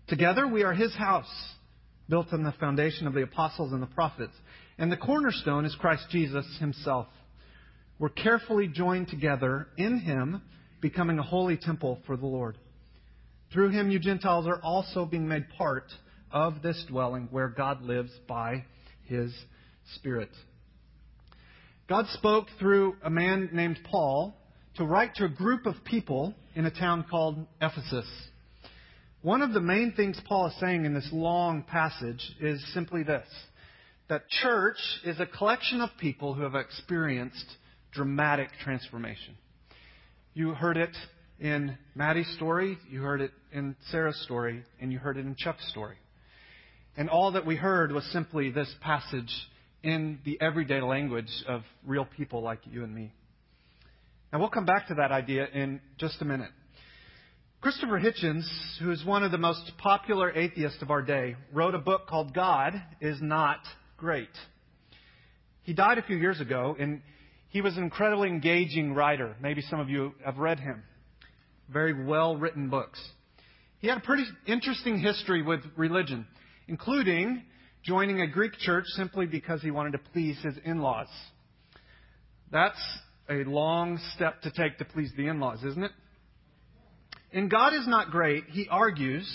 Together 0.08 0.48
we 0.48 0.63
are 0.63 0.74
His 0.74 0.96
house, 0.96 1.32
built 2.08 2.27
on 2.32 2.44
the 2.44 2.53
foundation 2.53 3.08
of 3.08 3.13
the 3.13 3.24
apostles 3.24 3.74
and 3.74 3.82
the 3.82 3.88
prophets. 3.88 4.34
And 4.77 4.91
the 4.91 4.98
cornerstone 4.98 5.65
is 5.65 5.75
Christ 5.80 6.06
Jesus 6.10 6.46
Himself. 6.60 7.08
We're 8.00 8.10
carefully 8.10 8.68
joined 8.68 9.10
together 9.10 9.68
in 9.77 10.00
Him, 10.00 10.41
becoming 10.82 11.20
a 11.20 11.24
holy 11.24 11.58
temple 11.58 12.00
for 12.08 12.15
the 12.15 12.25
Lord. 12.25 12.58
Through 13.51 13.70
Him, 13.70 13.91
you 13.91 14.00
Gentiles 14.00 14.48
are 14.48 14.62
also 14.63 15.06
being 15.06 15.27
made 15.27 15.50
part 15.58 15.86
of 16.32 16.62
this 16.62 16.84
dwelling 16.88 17.27
where 17.32 17.50
God 17.50 17.82
lives 17.82 18.12
by 18.27 18.63
His 19.03 19.34
Spirit. 19.96 20.30
God 21.91 22.07
spoke 22.13 22.48
through 22.57 22.95
a 23.03 23.10
man 23.10 23.50
named 23.51 23.77
Paul 23.83 24.33
to 24.77 24.86
write 24.86 25.13
to 25.15 25.25
a 25.25 25.29
group 25.29 25.65
of 25.65 25.75
people 25.83 26.33
in 26.55 26.65
a 26.65 26.71
town 26.71 27.03
called 27.12 27.45
Ephesus. 27.62 28.10
One 29.24 29.41
of 29.41 29.51
the 29.51 29.60
main 29.60 29.91
things 29.91 30.17
Paul 30.25 30.48
is 30.48 30.53
saying 30.62 30.86
in 30.86 30.93
this 30.93 31.10
long 31.12 31.63
passage 31.63 32.25
is 32.39 32.65
simply 32.74 33.03
this 33.03 33.27
that 34.07 34.29
church 34.29 34.77
is 35.03 35.19
a 35.19 35.25
collection 35.25 35.81
of 35.81 35.89
people 36.00 36.33
who 36.33 36.43
have 36.43 36.55
experienced 36.55 37.57
dramatic 37.91 38.48
transformation. 38.63 39.36
You 40.33 40.53
heard 40.53 40.77
it 40.77 40.95
in 41.41 41.77
Maddie's 41.93 42.33
story, 42.38 42.77
you 42.89 43.01
heard 43.01 43.19
it 43.19 43.31
in 43.51 43.75
Sarah's 43.89 44.21
story, 44.24 44.63
and 44.79 44.93
you 44.93 44.98
heard 44.98 45.17
it 45.17 45.25
in 45.25 45.36
Chuck's 45.36 45.69
story. 45.71 45.98
And 46.95 47.10
all 47.10 47.33
that 47.33 47.45
we 47.45 47.57
heard 47.57 47.91
was 47.91 48.05
simply 48.13 48.50
this 48.50 48.74
passage 48.79 49.33
in 49.83 50.19
the 50.25 50.39
everyday 50.41 50.81
language 50.81 51.31
of 51.47 51.63
real 51.85 52.05
people 52.05 52.41
like 52.41 52.59
you 52.69 52.83
and 52.83 52.93
me. 52.93 53.11
And 54.31 54.39
we'll 54.39 54.50
come 54.50 54.65
back 54.65 54.88
to 54.88 54.95
that 54.95 55.11
idea 55.11 55.47
in 55.53 55.81
just 55.97 56.21
a 56.21 56.25
minute. 56.25 56.51
Christopher 57.61 58.00
Hitchens, 58.00 58.47
who 58.79 58.91
is 58.91 59.05
one 59.05 59.23
of 59.23 59.31
the 59.31 59.38
most 59.38 59.71
popular 59.77 60.31
atheists 60.31 60.81
of 60.81 60.89
our 60.89 61.01
day, 61.01 61.35
wrote 61.53 61.75
a 61.75 61.79
book 61.79 62.07
called 62.07 62.33
God 62.33 62.81
is 63.00 63.17
Not 63.21 63.59
Great. 63.97 64.29
He 65.63 65.73
died 65.73 66.00
a 66.00 66.03
few 66.03 66.17
years 66.17 66.41
ago, 66.41 66.75
and 66.79 67.01
he 67.50 67.61
was 67.61 67.77
an 67.77 67.83
incredibly 67.83 68.29
engaging 68.29 68.93
writer. 68.93 69.35
Maybe 69.41 69.61
some 69.61 69.79
of 69.79 69.89
you 69.89 70.13
have 70.25 70.38
read 70.38 70.59
him. 70.59 70.81
Very 71.69 72.05
well 72.05 72.35
written 72.35 72.69
books. 72.69 73.00
He 73.79 73.88
had 73.88 73.97
a 73.97 74.01
pretty 74.01 74.25
interesting 74.47 75.00
history 75.00 75.41
with 75.41 75.59
religion, 75.75 76.25
including 76.67 77.43
joining 77.83 78.21
a 78.21 78.27
Greek 78.27 78.53
church 78.59 78.85
simply 78.89 79.25
because 79.25 79.61
he 79.61 79.71
wanted 79.71 79.93
to 79.93 80.00
please 80.13 80.38
his 80.43 80.55
in 80.63 80.81
laws. 80.81 81.07
That's 82.51 82.79
a 83.29 83.43
long 83.43 84.00
step 84.15 84.41
to 84.41 84.51
take 84.51 84.77
to 84.77 84.85
please 84.85 85.11
the 85.15 85.27
in 85.27 85.39
laws, 85.39 85.63
isn't 85.63 85.83
it? 85.83 85.91
In 87.31 87.47
God 87.47 87.73
is 87.73 87.88
Not 87.88 88.11
Great, 88.11 88.45
he 88.50 88.67
argues 88.69 89.27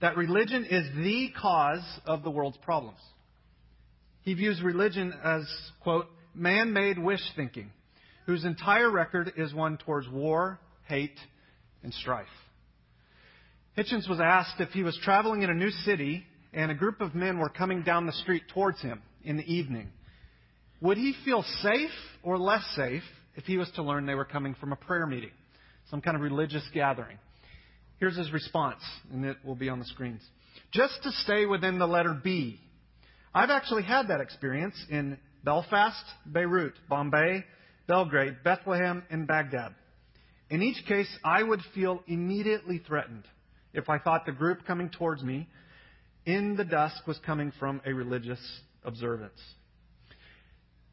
that 0.00 0.16
religion 0.16 0.64
is 0.64 0.84
the 0.96 1.30
cause 1.40 1.84
of 2.04 2.22
the 2.22 2.30
world's 2.30 2.56
problems. 2.58 2.98
He 4.22 4.34
views 4.34 4.60
religion 4.62 5.12
as, 5.24 5.44
quote, 5.80 6.06
man 6.34 6.72
made 6.72 6.98
wish 6.98 7.20
thinking, 7.36 7.70
whose 8.26 8.44
entire 8.44 8.90
record 8.90 9.32
is 9.36 9.54
one 9.54 9.78
towards 9.78 10.08
war, 10.08 10.58
hate, 10.86 11.18
and 11.82 11.94
strife. 11.94 12.26
Hitchens 13.76 14.08
was 14.08 14.20
asked 14.20 14.60
if 14.60 14.70
he 14.70 14.82
was 14.82 14.98
traveling 15.02 15.42
in 15.42 15.50
a 15.50 15.54
new 15.54 15.70
city 15.70 16.24
and 16.52 16.70
a 16.70 16.74
group 16.74 17.00
of 17.00 17.14
men 17.14 17.38
were 17.38 17.48
coming 17.48 17.82
down 17.82 18.06
the 18.06 18.12
street 18.12 18.42
towards 18.52 18.80
him 18.80 19.02
in 19.22 19.36
the 19.36 19.52
evening. 19.52 19.90
Would 20.80 20.96
he 20.96 21.14
feel 21.24 21.44
safe 21.62 21.90
or 22.22 22.38
less 22.38 22.64
safe 22.76 23.02
if 23.36 23.44
he 23.44 23.56
was 23.56 23.70
to 23.72 23.82
learn 23.82 24.06
they 24.06 24.14
were 24.14 24.24
coming 24.24 24.54
from 24.54 24.72
a 24.72 24.76
prayer 24.76 25.06
meeting, 25.06 25.32
some 25.90 26.00
kind 26.00 26.16
of 26.16 26.22
religious 26.22 26.66
gathering? 26.72 27.18
Here's 27.98 28.16
his 28.16 28.32
response, 28.32 28.82
and 29.12 29.24
it 29.24 29.38
will 29.44 29.56
be 29.56 29.68
on 29.68 29.80
the 29.80 29.84
screens. 29.84 30.22
Just 30.72 31.02
to 31.02 31.10
stay 31.10 31.46
within 31.46 31.78
the 31.78 31.86
letter 31.86 32.18
B. 32.22 32.60
I've 33.34 33.50
actually 33.50 33.82
had 33.82 34.08
that 34.08 34.20
experience 34.20 34.76
in 34.88 35.18
Belfast, 35.44 36.04
Beirut, 36.26 36.74
Bombay, 36.88 37.44
Belgrade, 37.86 38.36
Bethlehem, 38.44 39.02
and 39.10 39.26
Baghdad. 39.26 39.74
In 40.50 40.62
each 40.62 40.84
case, 40.86 41.08
I 41.24 41.42
would 41.42 41.60
feel 41.74 42.02
immediately 42.06 42.78
threatened 42.78 43.24
if 43.74 43.88
I 43.88 43.98
thought 43.98 44.26
the 44.26 44.32
group 44.32 44.66
coming 44.66 44.90
towards 44.90 45.22
me 45.22 45.48
in 46.28 46.56
the 46.56 46.64
dusk 46.64 47.06
was 47.06 47.18
coming 47.24 47.50
from 47.58 47.80
a 47.86 47.92
religious 47.94 48.38
observance. 48.84 49.40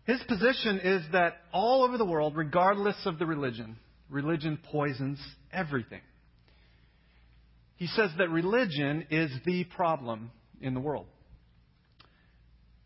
His 0.05 0.21
position 0.29 0.79
is 0.79 1.01
that 1.11 1.33
all 1.51 1.83
over 1.83 1.97
the 1.97 2.05
world, 2.05 2.37
regardless 2.37 2.95
of 3.05 3.19
the 3.19 3.25
religion, 3.25 3.75
religion 4.09 4.57
poisons 4.71 5.19
everything. 5.51 5.99
He 7.75 7.87
says 7.87 8.11
that 8.17 8.29
religion 8.29 9.07
is 9.11 9.29
the 9.45 9.65
problem 9.65 10.31
in 10.61 10.73
the 10.73 10.79
world. 10.79 11.07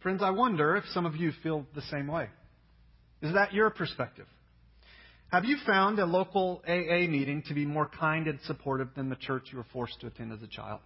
Friends, 0.02 0.24
I 0.24 0.32
wonder 0.32 0.76
if 0.76 0.86
some 0.92 1.06
of 1.06 1.16
you 1.16 1.32
feel 1.44 1.68
the 1.76 1.84
same 1.84 2.08
way. 2.08 2.30
Is 3.22 3.34
that 3.36 3.54
your 3.54 3.70
perspective? 3.70 4.26
Have 5.32 5.46
you 5.46 5.58
found 5.68 6.00
a 6.00 6.06
local 6.06 6.64
AA 6.68 7.06
meeting 7.08 7.44
to 7.48 7.54
be 7.54 7.66
more 7.66 7.88
kind 8.00 8.28
and 8.28 8.40
supportive 8.48 8.88
than 8.96 9.10
the 9.10 9.18
church 9.18 9.50
you 9.52 9.60
were 9.60 9.68
forced 9.72 10.00
to 10.02 10.08
attend 10.08 10.34
as 10.34 10.42
a 10.42 10.48
child? 10.48 10.80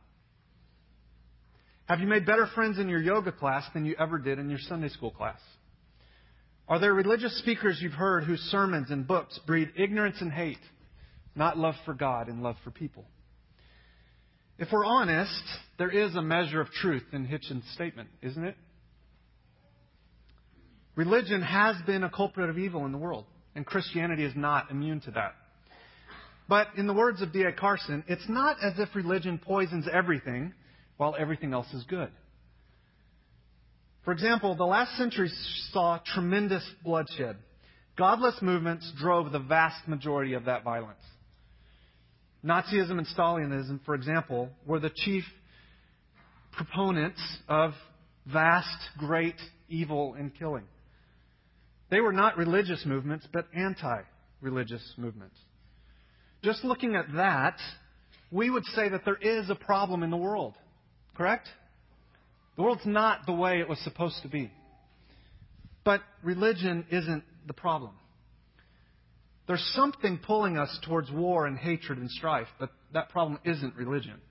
Have 1.87 1.99
you 1.99 2.07
made 2.07 2.25
better 2.25 2.47
friends 2.55 2.79
in 2.79 2.87
your 2.87 3.01
yoga 3.01 3.31
class 3.31 3.65
than 3.73 3.85
you 3.85 3.95
ever 3.99 4.17
did 4.17 4.39
in 4.39 4.49
your 4.49 4.59
Sunday 4.59 4.89
school 4.89 5.11
class? 5.11 5.39
Are 6.67 6.79
there 6.79 6.93
religious 6.93 7.37
speakers 7.39 7.79
you've 7.81 7.91
heard 7.91 8.23
whose 8.23 8.39
sermons 8.39 8.89
and 8.89 9.05
books 9.05 9.37
breed 9.45 9.69
ignorance 9.75 10.15
and 10.21 10.31
hate, 10.31 10.59
not 11.35 11.57
love 11.57 11.75
for 11.83 11.93
God 11.93 12.29
and 12.29 12.41
love 12.41 12.55
for 12.63 12.71
people? 12.71 13.05
If 14.57 14.69
we're 14.71 14.85
honest, 14.85 15.43
there 15.77 15.89
is 15.89 16.15
a 16.15 16.21
measure 16.21 16.61
of 16.61 16.69
truth 16.69 17.03
in 17.11 17.27
Hitchens' 17.27 17.69
statement, 17.73 18.07
isn't 18.21 18.43
it? 18.45 18.55
Religion 20.95 21.41
has 21.41 21.75
been 21.85 22.03
a 22.03 22.09
culprit 22.09 22.49
of 22.49 22.57
evil 22.57 22.85
in 22.85 22.93
the 22.93 22.97
world, 22.97 23.25
and 23.55 23.65
Christianity 23.65 24.23
is 24.23 24.33
not 24.35 24.71
immune 24.71 25.01
to 25.01 25.11
that. 25.11 25.33
But 26.47 26.67
in 26.77 26.87
the 26.87 26.93
words 26.93 27.21
of 27.21 27.33
D.A. 27.33 27.51
Carson, 27.51 28.03
it's 28.07 28.29
not 28.29 28.57
as 28.63 28.73
if 28.77 28.95
religion 28.95 29.37
poisons 29.37 29.87
everything 29.91 30.53
while 30.97 31.15
everything 31.17 31.53
else 31.53 31.71
is 31.73 31.83
good. 31.85 32.09
For 34.05 34.11
example, 34.11 34.55
the 34.55 34.65
last 34.65 34.97
century 34.97 35.31
saw 35.71 35.99
tremendous 36.13 36.63
bloodshed. 36.83 37.37
Godless 37.97 38.35
movements 38.41 38.91
drove 38.97 39.31
the 39.31 39.39
vast 39.39 39.87
majority 39.87 40.33
of 40.33 40.45
that 40.45 40.63
violence. 40.63 40.99
Nazism 42.43 42.97
and 42.97 43.07
Stalinism, 43.07 43.79
for 43.85 43.95
example, 43.95 44.49
were 44.65 44.79
the 44.79 44.89
chief 44.89 45.23
proponents 46.51 47.21
of 47.47 47.71
vast, 48.31 48.77
great 48.97 49.35
evil 49.69 50.15
and 50.15 50.37
killing. 50.37 50.65
They 51.89 52.01
were 52.01 52.11
not 52.11 52.37
religious 52.37 52.83
movements, 52.85 53.27
but 53.31 53.47
anti 53.55 54.01
religious 54.41 54.93
movements. 54.97 55.37
Just 56.43 56.65
looking 56.65 56.95
at 56.95 57.05
that, 57.15 57.57
we 58.31 58.49
would 58.49 58.65
say 58.65 58.89
that 58.89 59.05
there 59.05 59.15
is 59.15 59.49
a 59.49 59.55
problem 59.55 60.03
in 60.03 60.09
the 60.09 60.17
world. 60.17 60.55
Correct? 61.15 61.47
The 62.55 62.63
world's 62.63 62.85
not 62.85 63.25
the 63.25 63.33
way 63.33 63.59
it 63.59 63.69
was 63.69 63.79
supposed 63.79 64.21
to 64.23 64.27
be. 64.27 64.51
But 65.83 66.01
religion 66.23 66.85
isn't 66.91 67.23
the 67.47 67.53
problem. 67.53 67.93
There's 69.47 69.63
something 69.75 70.19
pulling 70.19 70.57
us 70.57 70.77
towards 70.85 71.11
war 71.11 71.45
and 71.45 71.57
hatred 71.57 71.97
and 71.97 72.09
strife, 72.09 72.47
but 72.59 72.69
that 72.93 73.09
problem 73.09 73.39
isn't 73.43 73.75
religion. 73.75 74.21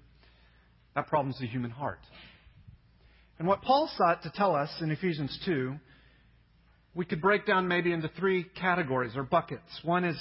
That 0.95 1.09
problem 1.09 1.33
is 1.33 1.39
the 1.39 1.47
human 1.47 1.71
heart. 1.71 2.01
And 3.39 3.47
what 3.47 3.63
Paul 3.63 3.91
sought 3.97 4.23
to 4.23 4.31
tell 4.31 4.55
us 4.55 4.71
in 4.81 4.91
Ephesians 4.91 5.39
2, 5.45 5.75
we 6.95 7.05
could 7.05 7.21
break 7.21 7.47
down 7.47 7.69
maybe 7.69 7.93
into 7.93 8.09
three 8.09 8.45
categories 8.45 9.13
or 9.17 9.23
buckets. 9.23 9.81
One 9.83 10.05
is 10.05 10.17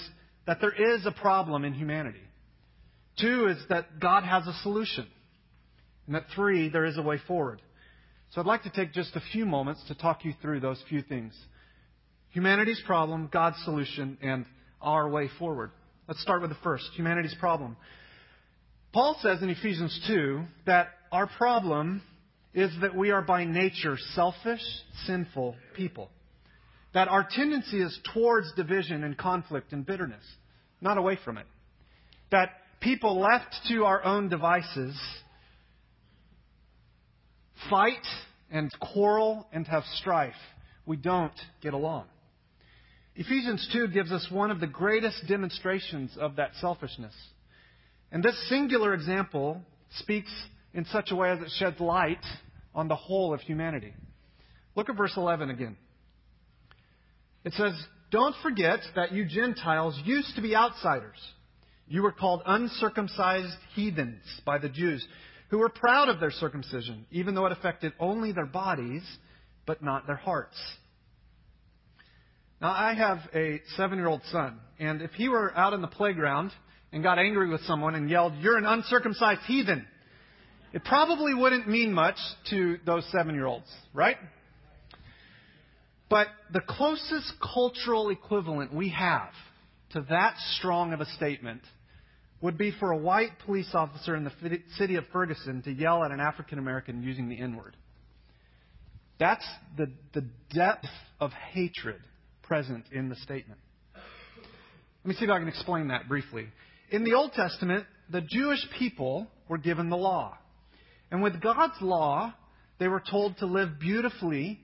that 0.48 0.60
there 0.60 0.74
is 0.96 1.06
a 1.06 1.12
problem 1.12 1.64
in 1.64 1.74
humanity. 1.74 2.22
Two 3.20 3.48
is 3.48 3.58
that 3.70 4.00
God 4.00 4.24
has 4.24 4.48
a 4.48 4.54
solution. 4.64 5.08
And 6.06 6.16
that 6.16 6.26
three, 6.36 6.70
there 6.70 6.86
is 6.86 6.98
a 6.98 7.02
way 7.02 7.20
forward. 7.28 7.62
So 8.32 8.42
I'd 8.42 8.48
like 8.48 8.64
to 8.64 8.70
take 8.70 8.94
just 8.94 9.16
a 9.16 9.22
few 9.32 9.46
moments 9.46 9.84
to 9.88 9.96
talk 9.96 10.24
you 10.24 10.34
through 10.42 10.62
those 10.62 10.82
few 10.90 11.02
things 11.02 11.34
humanity's 12.32 12.82
problem, 12.86 13.30
God's 13.32 13.62
solution, 13.64 14.18
and 14.22 14.46
our 14.82 15.10
way 15.10 15.30
forward. 15.38 15.72
Let's 16.08 16.22
start 16.22 16.42
with 16.42 16.50
the 16.50 16.58
first 16.64 16.86
humanity's 16.96 17.36
problem. 17.40 17.78
Paul 18.94 19.18
says 19.22 19.42
in 19.42 19.50
Ephesians 19.50 19.98
2 20.08 20.44
that 20.66 20.90
our 21.12 21.28
problem 21.28 22.02
is 22.54 22.72
that 22.82 22.96
we 22.96 23.12
are 23.12 23.22
by 23.22 23.46
nature 23.46 23.98
selfish, 24.14 24.62
sinful 25.06 25.56
people. 25.76 26.10
That 26.94 27.08
our 27.08 27.26
tendency 27.30 27.82
is 27.82 27.98
towards 28.14 28.52
division 28.54 29.04
and 29.04 29.18
conflict 29.18 29.72
and 29.72 29.86
bitterness, 29.86 30.24
not 30.82 30.98
away 30.98 31.18
from 31.24 31.38
it. 31.38 31.46
That 32.32 32.50
people 32.82 33.20
left 33.20 33.56
to 33.70 33.86
our 33.86 34.04
own 34.04 34.28
devices 34.28 35.00
fight 37.70 38.06
and 38.50 38.72
quarrel 38.80 39.48
and 39.52 39.68
have 39.68 39.84
strife. 39.96 40.34
We 40.86 40.98
don't 40.98 41.34
get 41.62 41.74
along. 41.74 42.06
Ephesians 43.16 43.68
2 43.74 43.90
gives 43.90 44.12
us 44.12 44.28
one 44.32 44.52
of 44.52 44.60
the 44.60 44.68
greatest 44.68 45.28
demonstrations 45.28 46.12
of 46.20 46.38
that 46.38 46.52
selfishness. 46.60 47.14
And 48.12 48.24
this 48.24 48.36
singular 48.50 48.94
example 48.94 49.62
speaks 50.00 50.32
in 50.74 50.86
such 50.86 51.12
a 51.12 51.16
way 51.16 51.32
as 51.32 51.40
it 51.40 51.52
sheds 51.58 51.80
light 51.80 52.24
on 52.74 52.88
the 52.88 52.96
whole 52.96 53.34
of 53.34 53.42
humanity. 53.42 53.94
Look 54.76 54.90
at 54.90 54.96
verse 54.96 55.14
11 55.18 55.50
again. 55.50 55.78
It 57.44 57.54
says, 57.54 57.74
Don't 58.12 58.36
forget 58.42 58.80
that 58.96 59.12
you 59.12 59.26
Gentiles 59.26 60.00
used 60.06 60.36
to 60.36 60.42
be 60.42 60.56
outsiders. 60.56 61.18
You 61.88 62.04
were 62.04 62.14
called 62.14 62.42
uncircumcised 62.46 63.58
heathens 63.76 64.24
by 64.46 64.58
the 64.60 64.70
Jews, 64.70 65.06
who 65.52 65.58
were 65.58 65.70
proud 65.70 66.08
of 66.08 66.22
their 66.22 66.32
circumcision, 66.32 67.06
even 67.12 67.36
though 67.36 67.46
it 67.46 67.52
affected 67.52 67.92
only 68.00 68.32
their 68.32 68.46
bodies, 68.46 69.04
but 69.66 69.84
not 69.84 70.08
their 70.08 70.16
hearts. 70.16 70.56
Now, 72.62 72.72
I 72.72 72.94
have 72.94 73.20
a 73.36 73.62
seven 73.76 73.98
year 73.98 74.08
old 74.08 74.22
son, 74.32 74.60
and 74.80 75.02
if 75.02 75.12
he 75.12 75.28
were 75.28 75.56
out 75.56 75.74
in 75.74 75.82
the 75.82 75.88
playground 75.88 76.52
and 76.94 77.04
got 77.04 77.20
angry 77.20 77.50
with 77.50 77.62
someone 77.66 77.96
and 77.96 78.10
yelled, 78.10 78.34
You're 78.40 78.58
an 78.58 78.66
uncircumcised 78.66 79.42
heathen, 79.42 79.86
it 80.72 80.86
probably 80.86 81.34
wouldn't 81.34 81.68
mean 81.68 81.92
much 81.92 82.18
to 82.50 82.78
those 82.86 83.06
seven 83.12 83.36
year 83.36 83.46
olds, 83.46 83.68
right? 83.94 84.18
But 86.10 86.28
the 86.54 86.62
closest 86.62 87.34
cultural 87.54 88.10
equivalent 88.10 88.74
we 88.74 88.90
have 88.90 89.34
to 89.92 90.06
that 90.10 90.36
strong 90.58 90.94
of 90.94 91.02
a 91.02 91.06
statement 91.18 91.62
would 92.42 92.58
be 92.58 92.72
for 92.80 92.92
a 92.92 92.98
white 92.98 93.32
police 93.46 93.70
officer 93.74 94.16
in 94.16 94.24
the 94.24 94.32
city 94.78 94.96
of 94.96 95.06
Ferguson 95.14 95.62
to 95.64 95.72
yell 95.72 96.04
at 96.04 96.12
an 96.12 96.20
African 96.20 96.60
American 96.60 97.04
using 97.04 97.30
the 97.30 97.40
N 97.40 97.56
word. 97.56 97.78
That's 99.20 99.46
the, 99.78 99.92
the 100.14 100.26
depth 100.52 100.88
of 101.20 101.32
hatred 101.32 102.02
present 102.42 102.86
in 102.92 103.10
the 103.10 103.16
statement. 103.18 103.60
Let 103.96 105.06
me 105.06 105.14
see 105.16 105.26
if 105.26 105.32
I 105.32 105.40
can 105.40 105.48
explain 105.48 105.90
that 105.90 106.08
briefly. 106.08 106.48
In 106.90 107.04
the 107.04 107.14
Old 107.14 107.34
Testament, 107.34 107.86
the 108.12 108.22
Jewish 108.22 108.60
people 108.78 109.28
were 109.48 109.58
given 109.58 109.90
the 109.90 109.98
law. 109.98 110.38
And 111.12 111.22
with 111.22 111.40
God's 111.42 111.80
law, 111.82 112.34
they 112.80 112.88
were 112.88 113.04
told 113.10 113.38
to 113.38 113.46
live 113.46 113.80
beautifully 113.80 114.60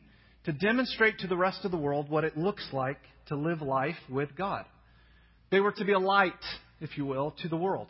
to 0.45 0.53
demonstrate 0.53 1.19
to 1.19 1.27
the 1.27 1.37
rest 1.37 1.63
of 1.63 1.71
the 1.71 1.77
world 1.77 2.09
what 2.09 2.23
it 2.23 2.37
looks 2.37 2.67
like 2.71 2.99
to 3.27 3.35
live 3.35 3.61
life 3.61 3.97
with 4.09 4.35
God. 4.35 4.65
They 5.51 5.59
were 5.59 5.71
to 5.73 5.85
be 5.85 5.93
a 5.93 5.99
light, 5.99 6.33
if 6.79 6.97
you 6.97 7.05
will, 7.05 7.33
to 7.41 7.47
the 7.47 7.57
world. 7.57 7.87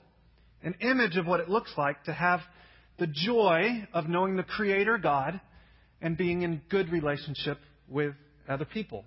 An 0.63 0.75
image 0.81 1.17
of 1.17 1.25
what 1.25 1.39
it 1.39 1.49
looks 1.49 1.71
like 1.77 2.03
to 2.05 2.13
have 2.13 2.39
the 2.97 3.07
joy 3.07 3.87
of 3.93 4.09
knowing 4.09 4.35
the 4.35 4.43
Creator 4.43 4.97
God 4.97 5.39
and 6.01 6.17
being 6.17 6.41
in 6.41 6.61
good 6.69 6.91
relationship 6.91 7.59
with 7.87 8.13
other 8.47 8.65
people. 8.65 9.05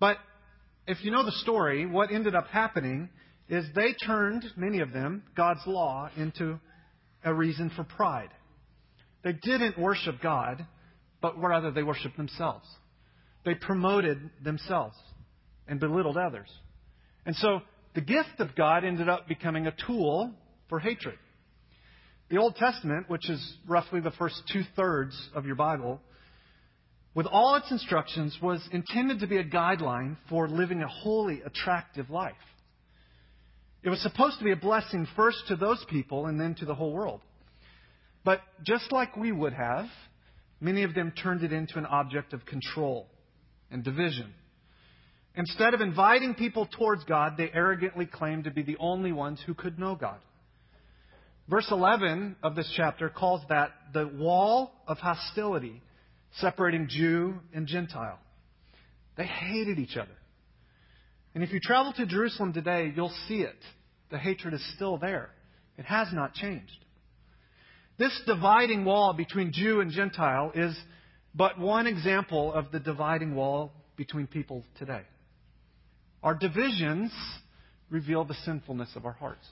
But 0.00 0.18
if 0.86 1.04
you 1.04 1.10
know 1.10 1.24
the 1.24 1.32
story, 1.32 1.86
what 1.86 2.10
ended 2.10 2.34
up 2.34 2.48
happening 2.48 3.08
is 3.48 3.64
they 3.74 3.92
turned, 3.92 4.44
many 4.56 4.80
of 4.80 4.92
them, 4.92 5.22
God's 5.36 5.60
law 5.66 6.10
into 6.16 6.58
a 7.24 7.32
reason 7.32 7.70
for 7.74 7.84
pride. 7.84 8.30
They 9.22 9.32
didn't 9.32 9.78
worship 9.78 10.16
God, 10.22 10.66
but 11.20 11.40
rather 11.40 11.70
they 11.70 11.82
worshiped 11.82 12.16
themselves. 12.16 12.66
They 13.44 13.54
promoted 13.54 14.30
themselves 14.42 14.96
and 15.68 15.80
belittled 15.80 16.16
others. 16.16 16.48
And 17.24 17.34
so 17.36 17.60
the 17.96 18.02
gift 18.02 18.40
of 18.40 18.54
God 18.54 18.84
ended 18.84 19.08
up 19.08 19.26
becoming 19.26 19.66
a 19.66 19.74
tool 19.86 20.30
for 20.68 20.78
hatred. 20.78 21.16
The 22.28 22.36
Old 22.36 22.54
Testament, 22.56 23.08
which 23.08 23.30
is 23.30 23.56
roughly 23.66 24.00
the 24.00 24.10
first 24.10 24.42
two 24.52 24.62
thirds 24.76 25.18
of 25.34 25.46
your 25.46 25.54
Bible, 25.54 26.00
with 27.14 27.26
all 27.26 27.54
its 27.54 27.70
instructions, 27.70 28.36
was 28.42 28.60
intended 28.70 29.20
to 29.20 29.26
be 29.26 29.38
a 29.38 29.44
guideline 29.44 30.18
for 30.28 30.46
living 30.46 30.82
a 30.82 30.88
holy, 30.88 31.40
attractive 31.40 32.10
life. 32.10 32.34
It 33.82 33.88
was 33.88 34.02
supposed 34.02 34.38
to 34.40 34.44
be 34.44 34.52
a 34.52 34.56
blessing 34.56 35.06
first 35.16 35.38
to 35.48 35.56
those 35.56 35.82
people 35.88 36.26
and 36.26 36.38
then 36.38 36.54
to 36.56 36.66
the 36.66 36.74
whole 36.74 36.92
world. 36.92 37.22
But 38.24 38.40
just 38.62 38.92
like 38.92 39.16
we 39.16 39.32
would 39.32 39.54
have, 39.54 39.86
many 40.60 40.82
of 40.82 40.92
them 40.92 41.12
turned 41.12 41.42
it 41.42 41.52
into 41.52 41.78
an 41.78 41.86
object 41.86 42.34
of 42.34 42.44
control 42.44 43.06
and 43.70 43.82
division. 43.82 44.34
Instead 45.36 45.74
of 45.74 45.82
inviting 45.82 46.34
people 46.34 46.66
towards 46.78 47.04
God, 47.04 47.34
they 47.36 47.50
arrogantly 47.52 48.06
claim 48.06 48.44
to 48.44 48.50
be 48.50 48.62
the 48.62 48.76
only 48.78 49.12
ones 49.12 49.40
who 49.44 49.52
could 49.52 49.78
know 49.78 49.94
God. 49.94 50.18
Verse 51.48 51.68
11 51.70 52.36
of 52.42 52.56
this 52.56 52.72
chapter 52.76 53.08
calls 53.08 53.42
that 53.48 53.70
the 53.92 54.06
wall 54.06 54.72
of 54.88 54.98
hostility 54.98 55.82
separating 56.38 56.88
Jew 56.88 57.34
and 57.54 57.66
Gentile. 57.66 58.18
They 59.16 59.26
hated 59.26 59.78
each 59.78 59.96
other. 59.96 60.16
And 61.34 61.44
if 61.44 61.52
you 61.52 61.60
travel 61.60 61.92
to 61.94 62.06
Jerusalem 62.06 62.52
today, 62.52 62.92
you'll 62.96 63.14
see 63.28 63.42
it. 63.42 63.56
The 64.10 64.18
hatred 64.18 64.54
is 64.54 64.74
still 64.74 64.96
there. 64.96 65.30
It 65.76 65.84
has 65.84 66.08
not 66.12 66.32
changed. 66.32 66.72
This 67.98 68.18
dividing 68.26 68.84
wall 68.84 69.12
between 69.12 69.52
Jew 69.52 69.80
and 69.80 69.90
Gentile 69.90 70.52
is 70.54 70.76
but 71.34 71.58
one 71.58 71.86
example 71.86 72.52
of 72.52 72.72
the 72.72 72.80
dividing 72.80 73.34
wall 73.34 73.72
between 73.96 74.26
people 74.26 74.64
today. 74.78 75.02
Our 76.26 76.34
divisions 76.34 77.12
reveal 77.88 78.24
the 78.24 78.34
sinfulness 78.44 78.88
of 78.96 79.06
our 79.06 79.12
hearts. 79.12 79.46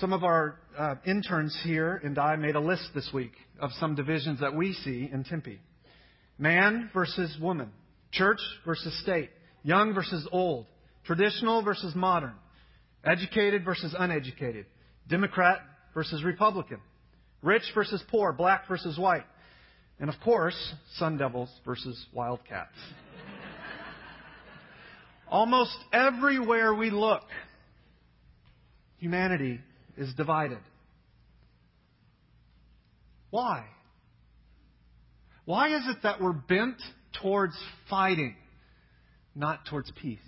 Some 0.00 0.12
of 0.12 0.24
our 0.24 0.58
uh, 0.76 0.96
interns 1.06 1.56
here 1.62 2.00
and 2.02 2.18
I 2.18 2.34
made 2.34 2.56
a 2.56 2.60
list 2.60 2.90
this 2.92 3.08
week 3.14 3.30
of 3.60 3.70
some 3.78 3.94
divisions 3.94 4.40
that 4.40 4.56
we 4.56 4.72
see 4.72 5.08
in 5.10 5.22
Tempe 5.22 5.60
man 6.36 6.90
versus 6.92 7.38
woman, 7.40 7.70
church 8.10 8.40
versus 8.64 9.00
state, 9.02 9.30
young 9.62 9.94
versus 9.94 10.26
old, 10.32 10.66
traditional 11.04 11.62
versus 11.62 11.94
modern, 11.94 12.34
educated 13.04 13.64
versus 13.64 13.94
uneducated, 13.96 14.66
Democrat 15.08 15.60
versus 15.94 16.24
Republican, 16.24 16.80
rich 17.40 17.62
versus 17.72 18.02
poor, 18.10 18.32
black 18.32 18.66
versus 18.66 18.98
white, 18.98 19.26
and 20.00 20.10
of 20.10 20.16
course, 20.24 20.74
Sun 20.96 21.18
Devils 21.18 21.50
versus 21.64 22.04
Wildcats. 22.12 22.74
Almost 25.28 25.76
everywhere 25.92 26.74
we 26.74 26.90
look, 26.90 27.24
humanity 28.98 29.60
is 29.96 30.12
divided. 30.14 30.58
Why? 33.30 33.66
Why 35.44 35.76
is 35.76 35.82
it 35.88 35.98
that 36.02 36.20
we're 36.20 36.32
bent 36.32 36.76
towards 37.22 37.54
fighting, 37.88 38.36
not 39.34 39.66
towards 39.66 39.90
peace? 40.00 40.18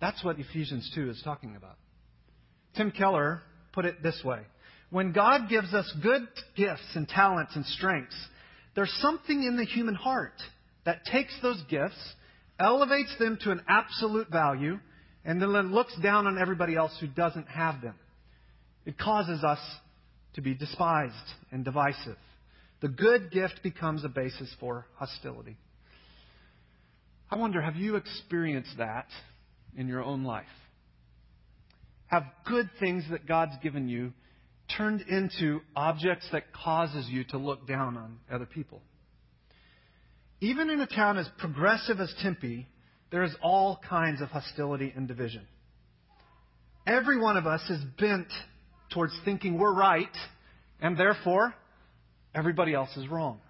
That's 0.00 0.24
what 0.24 0.38
Ephesians 0.38 0.90
2 0.94 1.10
is 1.10 1.20
talking 1.22 1.56
about. 1.56 1.76
Tim 2.76 2.90
Keller 2.90 3.42
put 3.72 3.84
it 3.84 4.02
this 4.02 4.20
way 4.24 4.40
When 4.90 5.12
God 5.12 5.48
gives 5.48 5.74
us 5.74 5.92
good 6.02 6.26
gifts 6.56 6.94
and 6.94 7.08
talents 7.08 7.54
and 7.54 7.64
strengths, 7.66 8.16
there's 8.74 8.92
something 9.00 9.42
in 9.42 9.56
the 9.56 9.64
human 9.64 9.94
heart 9.94 10.40
that 10.84 11.04
takes 11.04 11.34
those 11.42 11.62
gifts, 11.68 12.14
elevates 12.60 13.14
them 13.18 13.38
to 13.42 13.50
an 13.50 13.62
absolute 13.68 14.28
value, 14.30 14.78
and 15.24 15.40
then 15.40 15.72
looks 15.72 15.94
down 16.02 16.26
on 16.26 16.38
everybody 16.38 16.76
else 16.76 16.96
who 17.00 17.06
doesn't 17.06 17.48
have 17.48 17.80
them. 17.80 17.94
It 18.86 18.98
causes 18.98 19.42
us 19.42 19.58
to 20.34 20.42
be 20.42 20.54
despised 20.54 21.14
and 21.50 21.64
divisive. 21.64 22.16
The 22.80 22.88
good 22.88 23.30
gift 23.30 23.60
becomes 23.62 24.04
a 24.04 24.08
basis 24.08 24.54
for 24.58 24.86
hostility. 24.96 25.56
I 27.30 27.36
wonder, 27.36 27.60
have 27.60 27.76
you 27.76 27.96
experienced 27.96 28.76
that 28.78 29.06
in 29.76 29.86
your 29.86 30.02
own 30.02 30.24
life? 30.24 30.46
Have 32.06 32.24
good 32.44 32.68
things 32.80 33.04
that 33.10 33.26
God's 33.26 33.52
given 33.62 33.88
you 33.88 34.12
turned 34.76 35.02
into 35.02 35.60
objects 35.76 36.26
that 36.32 36.52
causes 36.52 37.06
you 37.08 37.24
to 37.24 37.38
look 37.38 37.68
down 37.68 37.96
on 37.96 38.18
other 38.32 38.46
people? 38.46 38.82
Even 40.40 40.70
in 40.70 40.80
a 40.80 40.86
town 40.86 41.18
as 41.18 41.28
progressive 41.38 42.00
as 42.00 42.12
Tempe, 42.22 42.66
there 43.10 43.22
is 43.22 43.34
all 43.42 43.78
kinds 43.88 44.22
of 44.22 44.28
hostility 44.28 44.92
and 44.94 45.06
division. 45.06 45.42
Every 46.86 47.20
one 47.20 47.36
of 47.36 47.46
us 47.46 47.60
is 47.68 47.80
bent 47.98 48.28
towards 48.92 49.12
thinking 49.24 49.58
we're 49.58 49.74
right, 49.74 50.16
and 50.80 50.96
therefore 50.96 51.54
everybody 52.34 52.72
else 52.72 52.96
is 52.96 53.06
wrong. 53.08 53.40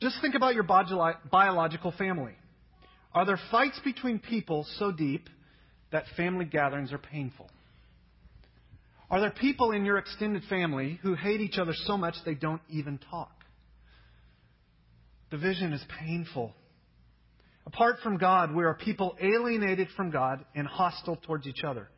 Just 0.00 0.16
think 0.20 0.34
about 0.34 0.54
your 0.54 0.64
biological 0.64 1.92
family. 1.92 2.34
Are 3.14 3.24
there 3.24 3.38
fights 3.50 3.80
between 3.84 4.18
people 4.18 4.66
so 4.78 4.92
deep 4.92 5.28
that 5.92 6.04
family 6.16 6.44
gatherings 6.44 6.92
are 6.92 6.98
painful? 6.98 7.50
Are 9.10 9.20
there 9.20 9.30
people 9.30 9.70
in 9.70 9.84
your 9.84 9.98
extended 9.98 10.42
family 10.48 10.98
who 11.02 11.14
hate 11.14 11.40
each 11.40 11.58
other 11.58 11.72
so 11.74 11.96
much 11.96 12.14
they 12.24 12.34
don't 12.34 12.60
even 12.68 12.98
talk? 12.98 13.32
Division 15.30 15.72
is 15.72 15.84
painful 16.00 16.54
Apart 17.68 17.96
from 18.02 18.16
God, 18.16 18.54
we 18.54 18.64
are 18.64 18.72
people 18.72 19.14
alienated 19.20 19.88
from 19.94 20.10
God 20.10 20.42
and 20.54 20.66
hostile 20.66 21.16
towards 21.16 21.46
each 21.46 21.64
other. 21.64 21.90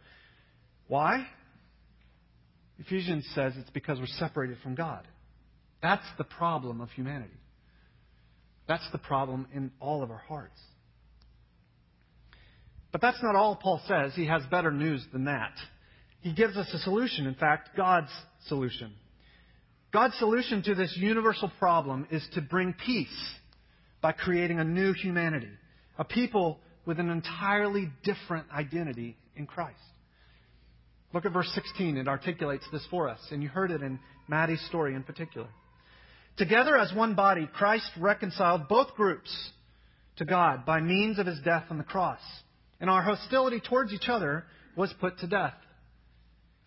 Why? 0.88 1.28
Ephesians 2.80 3.24
says 3.36 3.52
it's 3.56 3.70
because 3.70 4.00
we're 4.00 4.06
separated 4.06 4.58
from 4.64 4.74
God. 4.74 5.06
That's 5.80 6.04
the 6.18 6.24
problem 6.24 6.80
of 6.80 6.90
humanity. 6.90 7.38
That's 8.66 8.86
the 8.90 8.98
problem 8.98 9.46
in 9.54 9.70
all 9.78 10.02
of 10.02 10.10
our 10.10 10.22
hearts. 10.26 10.60
But 12.90 13.00
that's 13.00 13.22
not 13.22 13.36
all 13.36 13.54
Paul 13.54 13.80
says. 13.86 14.12
He 14.16 14.26
has 14.26 14.42
better 14.50 14.72
news 14.72 15.06
than 15.12 15.26
that. 15.26 15.52
He 16.20 16.32
gives 16.32 16.56
us 16.56 16.68
a 16.74 16.78
solution, 16.78 17.28
in 17.28 17.36
fact, 17.36 17.76
God's 17.76 18.10
solution. 18.48 18.92
God's 19.92 20.16
solution 20.18 20.62
to 20.62 20.74
this 20.74 20.96
universal 20.96 21.50
problem 21.58 22.06
is 22.10 22.26
to 22.34 22.40
bring 22.40 22.74
peace 22.74 23.34
by 24.00 24.12
creating 24.12 24.60
a 24.60 24.64
new 24.64 24.92
humanity 24.92 25.50
a 25.98 26.04
people 26.04 26.58
with 26.86 26.98
an 26.98 27.10
entirely 27.10 27.90
different 28.02 28.46
identity 28.50 29.16
in 29.36 29.46
Christ. 29.46 29.76
Look 31.12 31.26
at 31.26 31.32
verse 31.32 31.50
16. 31.54 31.98
It 31.98 32.08
articulates 32.08 32.64
this 32.72 32.86
for 32.90 33.08
us, 33.08 33.20
and 33.30 33.42
you 33.42 33.50
heard 33.50 33.70
it 33.70 33.82
in 33.82 33.98
Maddie's 34.26 34.64
story 34.66 34.94
in 34.94 35.02
particular. 35.02 35.48
Together 36.38 36.78
as 36.78 36.94
one 36.94 37.14
body, 37.14 37.46
Christ 37.52 37.90
reconciled 37.98 38.66
both 38.66 38.94
groups 38.94 39.30
to 40.16 40.24
God 40.24 40.64
by 40.64 40.80
means 40.80 41.18
of 41.18 41.26
his 41.26 41.40
death 41.44 41.64
on 41.68 41.76
the 41.76 41.84
cross, 41.84 42.20
and 42.80 42.88
our 42.88 43.02
hostility 43.02 43.60
towards 43.60 43.92
each 43.92 44.08
other 44.08 44.44
was 44.76 44.92
put 45.00 45.18
to 45.18 45.26
death. 45.26 45.54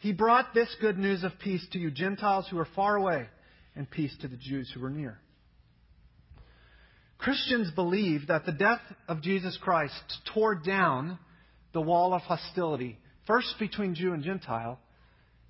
He 0.04 0.12
brought 0.12 0.54
this 0.54 0.68
good 0.82 0.98
news 0.98 1.24
of 1.24 1.32
peace 1.40 1.66
to 1.72 1.80
you 1.80 1.90
Gentiles 1.90 2.46
who 2.52 2.60
are 2.60 2.68
far 2.76 2.98
away, 2.98 3.26
and 3.74 3.90
peace 3.90 4.14
to 4.20 4.28
the 4.28 4.36
Jews 4.36 4.70
who 4.76 4.84
are 4.84 4.90
near. 4.90 5.18
Christians 7.18 7.72
believe 7.72 8.28
that 8.28 8.46
the 8.46 8.52
death 8.52 8.82
of 9.08 9.22
Jesus 9.22 9.58
Christ 9.62 9.94
tore 10.34 10.56
down 10.56 11.18
the 11.72 11.80
wall 11.80 12.14
of 12.14 12.22
hostility, 12.24 13.00
first 13.28 13.56
between 13.60 13.96
Jew 13.96 14.12
and 14.12 14.22
Gentile, 14.22 14.78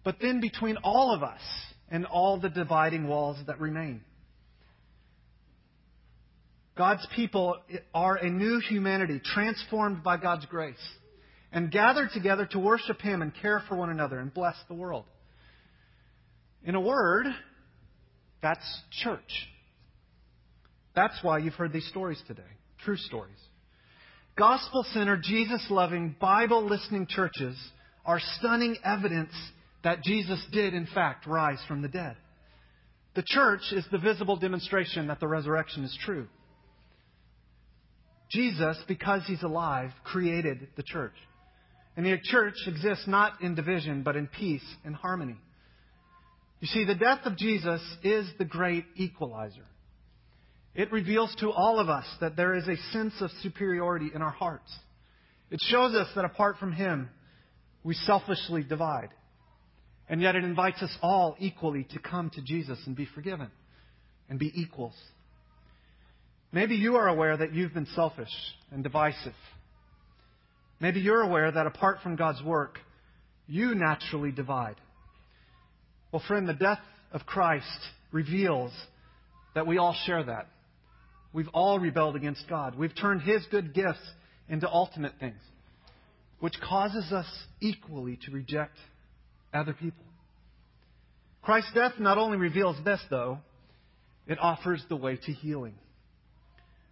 but 0.03 0.17
then 0.21 0.39
between 0.39 0.77
all 0.83 1.15
of 1.15 1.23
us 1.23 1.41
and 1.89 2.05
all 2.05 2.39
the 2.39 2.49
dividing 2.49 3.07
walls 3.07 3.37
that 3.47 3.59
remain. 3.59 4.01
God's 6.77 7.07
people 7.15 7.57
are 7.91 8.17
a 8.17 8.29
new 8.29 8.59
humanity 8.59 9.19
transformed 9.33 10.03
by 10.03 10.17
God's 10.17 10.45
grace 10.45 10.77
and 11.53 11.71
gathered 11.71 12.09
together 12.13 12.47
to 12.47 12.59
worship 12.59 12.99
Him 12.99 13.21
and 13.21 13.31
care 13.41 13.61
for 13.69 13.77
one 13.77 13.91
another 13.91 14.19
and 14.19 14.33
bless 14.33 14.55
the 14.67 14.73
world. 14.73 15.05
In 16.65 16.75
a 16.75 16.81
word, 16.81 17.27
that's 18.41 18.81
church. 19.03 19.47
That's 20.95 21.17
why 21.21 21.37
you've 21.37 21.53
heard 21.53 21.71
these 21.71 21.87
stories 21.87 22.21
today. 22.27 22.41
True 22.83 22.97
stories. 22.97 23.39
Gospel 24.35 24.83
centered, 24.93 25.21
Jesus 25.23 25.65
loving, 25.69 26.15
Bible 26.19 26.65
listening 26.65 27.05
churches 27.07 27.55
are 28.03 28.19
stunning 28.39 28.75
evidence 28.83 29.33
that 29.83 30.01
Jesus 30.03 30.43
did, 30.51 30.73
in 30.73 30.87
fact, 30.87 31.27
rise 31.27 31.59
from 31.67 31.83
the 31.83 31.87
dead. 31.87 32.15
The 33.15 33.23
church 33.25 33.61
is 33.71 33.85
the 33.91 33.99
visible 33.99 34.37
demonstration 34.37 35.07
that 35.07 35.19
the 35.19 35.27
resurrection 35.27 35.83
is 35.83 35.95
true. 36.03 36.27
Jesus, 38.31 38.77
because 38.87 39.21
he's 39.27 39.43
alive, 39.43 39.91
created 40.03 40.67
the 40.75 40.83
church. 40.83 41.13
And 41.95 42.05
the 42.05 42.17
church 42.23 42.55
exists 42.65 43.07
not 43.07 43.41
in 43.41 43.55
division, 43.55 44.03
but 44.03 44.15
in 44.15 44.27
peace 44.27 44.65
and 44.83 44.95
harmony. 44.95 45.37
You 46.59 46.67
see, 46.67 46.85
the 46.85 46.95
death 46.95 47.25
of 47.25 47.37
Jesus 47.37 47.81
is 48.03 48.27
the 48.37 48.45
great 48.45 48.85
equalizer. 48.95 49.65
It 50.75 50.91
reveals 50.91 51.35
to 51.39 51.51
all 51.51 51.79
of 51.79 51.89
us 51.89 52.05
that 52.19 52.35
there 52.35 52.55
is 52.55 52.67
a 52.67 52.77
sense 52.91 53.13
of 53.21 53.29
superiority 53.41 54.09
in 54.13 54.21
our 54.21 54.31
hearts. 54.31 54.73
It 55.51 55.61
shows 55.61 55.93
us 55.93 56.07
that 56.15 56.25
apart 56.25 56.57
from 56.57 56.71
Him, 56.71 57.09
we 57.83 57.93
selfishly 57.93 58.63
divide. 58.63 59.09
And 60.09 60.21
yet 60.21 60.35
it 60.35 60.43
invites 60.43 60.81
us 60.81 60.95
all 61.01 61.35
equally 61.37 61.85
to 61.91 61.99
come 61.99 62.31
to 62.31 62.41
Jesus 62.41 62.79
and 62.85 62.95
be 62.95 63.07
forgiven 63.13 63.49
and 64.29 64.39
be 64.39 64.51
equals. 64.55 64.95
Maybe 66.51 66.75
you 66.75 66.95
are 66.95 67.07
aware 67.07 67.35
that 67.35 67.53
you've 67.53 67.73
been 67.73 67.87
selfish 67.95 68.29
and 68.71 68.83
divisive. 68.83 69.33
Maybe 70.83 70.99
you're 70.99 71.21
aware 71.21 71.49
that 71.49 71.65
apart 71.65 71.99
from 72.03 72.17
God's 72.17 72.43
work, 72.43 72.77
you 73.47 73.73
naturally 73.73 74.33
divide. 74.33 74.75
Well, 76.11 76.21
friend, 76.27 76.45
the 76.45 76.53
death 76.53 76.81
of 77.13 77.25
Christ 77.25 77.65
reveals 78.11 78.73
that 79.55 79.65
we 79.65 79.77
all 79.77 79.95
share 80.05 80.25
that. 80.25 80.49
We've 81.31 81.47
all 81.53 81.79
rebelled 81.79 82.17
against 82.17 82.49
God. 82.49 82.77
We've 82.77 82.93
turned 82.93 83.21
His 83.21 83.45
good 83.49 83.73
gifts 83.73 84.05
into 84.49 84.69
ultimate 84.69 85.13
things, 85.21 85.39
which 86.41 86.55
causes 86.59 87.13
us 87.13 87.27
equally 87.61 88.19
to 88.25 88.31
reject 88.31 88.75
other 89.53 89.71
people. 89.71 90.03
Christ's 91.43 91.71
death 91.73 91.93
not 91.97 92.17
only 92.17 92.35
reveals 92.35 92.75
this, 92.83 92.99
though, 93.09 93.37
it 94.27 94.37
offers 94.37 94.83
the 94.89 94.97
way 94.97 95.15
to 95.15 95.31
healing. 95.31 95.75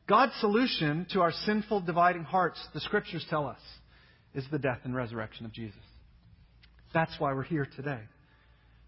God's 0.08 0.34
solution 0.39 1.08
to 1.12 1.19
our 1.19 1.34
sinful, 1.34 1.82
dividing 1.82 2.23
hearts, 2.23 2.65
the 2.73 2.80
scriptures 2.80 3.25
tell 3.30 3.47
us, 3.47 3.60
is 4.33 4.45
the 4.51 4.59
death 4.59 4.79
and 4.83 4.95
resurrection 4.95 5.45
of 5.45 5.51
Jesus. 5.51 5.79
That's 6.93 7.13
why 7.19 7.33
we're 7.33 7.43
here 7.43 7.67
today. 7.75 7.99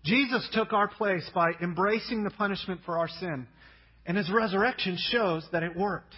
Jesus 0.04 0.48
took 0.54 0.74
our 0.74 0.88
place 0.88 1.30
by 1.34 1.52
embracing 1.62 2.24
the 2.24 2.30
punishment 2.30 2.82
for 2.86 2.98
our 2.98 3.08
sin, 3.08 3.48
and 4.06 4.18
his 4.18 4.30
resurrection 4.30 4.98
shows 5.10 5.48
that 5.52 5.64
it 5.64 5.76
worked. 5.76 6.14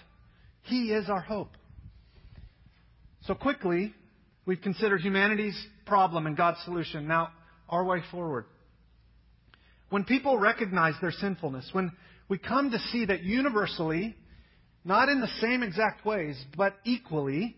He 0.63 0.91
is 0.91 1.07
our 1.09 1.21
hope. 1.21 1.51
So, 3.27 3.35
quickly, 3.35 3.93
we've 4.45 4.61
considered 4.61 5.01
humanity's 5.01 5.59
problem 5.85 6.25
and 6.25 6.35
God's 6.35 6.63
solution. 6.65 7.07
Now, 7.07 7.29
our 7.69 7.83
way 7.83 8.01
forward. 8.11 8.45
When 9.89 10.03
people 10.03 10.37
recognize 10.37 10.95
their 11.01 11.11
sinfulness, 11.11 11.69
when 11.71 11.91
we 12.27 12.37
come 12.39 12.71
to 12.71 12.79
see 12.91 13.05
that 13.05 13.23
universally, 13.23 14.15
not 14.83 15.09
in 15.09 15.21
the 15.21 15.29
same 15.41 15.61
exact 15.61 16.05
ways, 16.05 16.43
but 16.57 16.75
equally, 16.85 17.55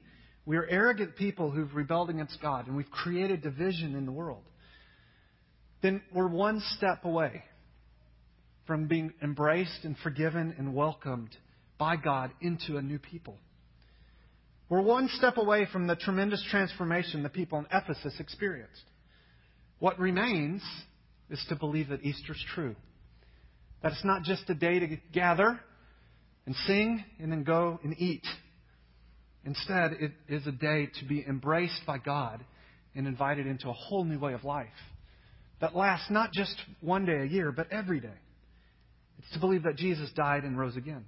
we 0.48 0.56
are 0.56 0.66
arrogant 0.66 1.18
people 1.18 1.52
who've 1.52 1.76
rebelled 1.76 2.10
against 2.10 2.42
God 2.42 2.68
and 2.68 2.78
we've 2.78 2.90
created 2.90 3.42
division 3.42 3.96
in 3.96 4.06
the 4.06 4.14
world, 4.14 4.44
then 5.82 6.02
we're 6.16 6.30
one 6.30 6.62
step 6.78 7.04
away 7.04 7.44
from 8.66 8.88
being 8.88 9.14
embraced 9.22 9.84
and 9.84 9.98
forgiven 9.98 10.56
and 10.58 10.74
welcomed 10.74 11.36
by 11.78 11.98
God 11.98 12.32
into 12.40 12.78
a 12.78 12.82
new 12.82 12.98
people. 12.98 13.38
We're 14.70 14.82
one 14.82 15.10
step 15.16 15.36
away 15.36 15.68
from 15.72 15.86
the 15.86 15.98
tremendous 15.98 16.44
transformation 16.50 17.24
the 17.24 17.30
people 17.30 17.60
in 17.60 17.66
Ephesus 17.66 18.16
experienced. 18.18 18.84
What 19.80 20.00
remains 20.00 20.62
is 21.30 21.46
to 21.50 21.58
believe 21.58 21.90
that 21.90 22.04
Easter's 22.04 22.44
true. 22.56 22.76
That 23.84 23.92
it's 23.92 24.06
not 24.06 24.24
just 24.24 24.50
a 24.50 24.56
day 24.56 24.80
to 24.80 24.98
gather 25.12 25.60
and 26.46 26.56
sing 26.66 27.04
and 27.20 27.34
then 27.34 27.44
go 27.44 27.82
and 27.84 27.96
eat. 28.00 28.26
Instead, 29.46 29.94
it 29.94 30.12
is 30.28 30.46
a 30.46 30.52
day 30.52 30.90
to 31.00 31.06
be 31.06 31.26
embraced 31.28 31.82
by 31.86 31.98
God 31.98 32.44
and 32.96 33.08
invited 33.08 33.48
into 33.48 33.70
a 33.70 33.74
whole 33.74 34.04
new 34.04 34.20
way 34.20 34.34
of 34.34 34.44
life 34.44 34.68
that 35.62 35.76
lasts 35.76 36.10
not 36.10 36.32
just 36.34 36.56
one 36.82 37.06
day 37.06 37.22
a 37.22 37.26
year, 37.26 37.52
but 37.52 37.72
every 37.72 38.00
day. 38.00 38.10
It's 39.20 39.32
to 39.34 39.40
believe 39.40 39.64
that 39.64 39.76
Jesus 39.76 40.10
died 40.16 40.44
and 40.44 40.58
rose 40.58 40.76
again. 40.76 41.06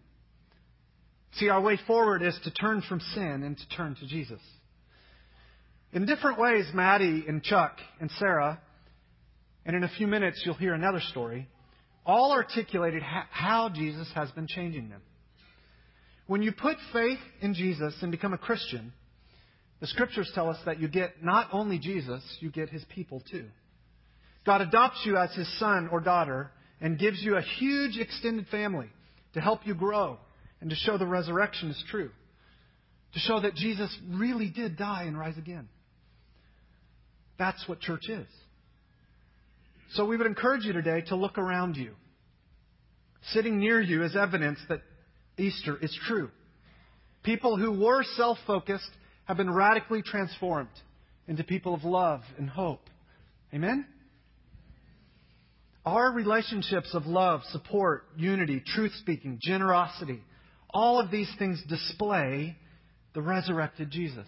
See, 1.33 1.49
our 1.49 1.61
way 1.61 1.77
forward 1.85 2.23
is 2.23 2.37
to 2.43 2.51
turn 2.51 2.81
from 2.87 2.99
sin 2.99 3.43
and 3.43 3.57
to 3.57 3.69
turn 3.69 3.95
to 3.99 4.07
Jesus. 4.07 4.39
In 5.93 6.05
different 6.05 6.39
ways, 6.39 6.65
Maddie 6.73 7.25
and 7.27 7.43
Chuck 7.43 7.77
and 7.99 8.09
Sarah, 8.17 8.59
and 9.65 9.75
in 9.75 9.83
a 9.83 9.89
few 9.97 10.07
minutes 10.07 10.41
you'll 10.45 10.55
hear 10.55 10.73
another 10.73 11.01
story, 11.11 11.47
all 12.05 12.31
articulated 12.31 13.03
how 13.03 13.69
Jesus 13.69 14.09
has 14.15 14.31
been 14.31 14.47
changing 14.47 14.89
them. 14.89 15.01
When 16.29 16.43
you 16.43 16.51
put 16.51 16.77
faith 16.93 17.17
in 17.41 17.55
Jesus 17.55 17.95
and 18.03 18.11
become 18.11 18.33
a 18.33 18.37
Christian, 18.37 18.93
the 19.79 19.87
scriptures 19.87 20.31
tell 20.35 20.47
us 20.47 20.59
that 20.63 20.79
you 20.79 20.87
get 20.87 21.23
not 21.23 21.49
only 21.51 21.79
Jesus, 21.79 22.21
you 22.39 22.51
get 22.51 22.69
his 22.69 22.85
people 22.93 23.23
too. 23.31 23.47
God 24.45 24.61
adopts 24.61 25.01
you 25.07 25.17
as 25.17 25.33
his 25.33 25.51
son 25.57 25.89
or 25.91 25.99
daughter 25.99 26.51
and 26.79 26.99
gives 26.99 27.19
you 27.23 27.35
a 27.35 27.41
huge 27.41 27.97
extended 27.97 28.45
family 28.49 28.91
to 29.33 29.41
help 29.41 29.65
you 29.65 29.73
grow 29.73 30.19
and 30.61 30.69
to 30.69 30.75
show 30.75 30.99
the 30.99 31.07
resurrection 31.07 31.71
is 31.71 31.83
true. 31.89 32.11
To 33.13 33.19
show 33.19 33.39
that 33.39 33.55
Jesus 33.55 33.91
really 34.11 34.51
did 34.51 34.77
die 34.77 35.05
and 35.07 35.17
rise 35.17 35.39
again. 35.39 35.67
That's 37.39 37.67
what 37.67 37.79
church 37.79 38.07
is. 38.07 38.27
So 39.93 40.05
we 40.05 40.15
would 40.15 40.27
encourage 40.27 40.63
you 40.63 40.73
today 40.73 41.01
to 41.07 41.15
look 41.15 41.39
around 41.39 41.75
you. 41.75 41.93
Sitting 43.33 43.57
near 43.57 43.81
you 43.81 44.03
is 44.03 44.15
evidence 44.15 44.59
that 44.69 44.81
Easter 45.39 45.77
is 45.81 45.97
true. 46.07 46.29
People 47.23 47.57
who 47.57 47.79
were 47.79 48.03
self 48.03 48.37
focused 48.45 48.89
have 49.25 49.37
been 49.37 49.51
radically 49.51 50.01
transformed 50.01 50.69
into 51.27 51.43
people 51.43 51.73
of 51.73 51.83
love 51.83 52.21
and 52.37 52.49
hope. 52.49 52.81
Amen? 53.53 53.85
Our 55.85 56.11
relationships 56.11 56.93
of 56.93 57.05
love, 57.05 57.41
support, 57.51 58.03
unity, 58.17 58.61
truth 58.65 58.91
speaking, 58.99 59.39
generosity, 59.41 60.21
all 60.69 60.99
of 60.99 61.09
these 61.09 61.31
things 61.39 61.63
display 61.67 62.57
the 63.13 63.21
resurrected 63.21 63.89
Jesus. 63.89 64.27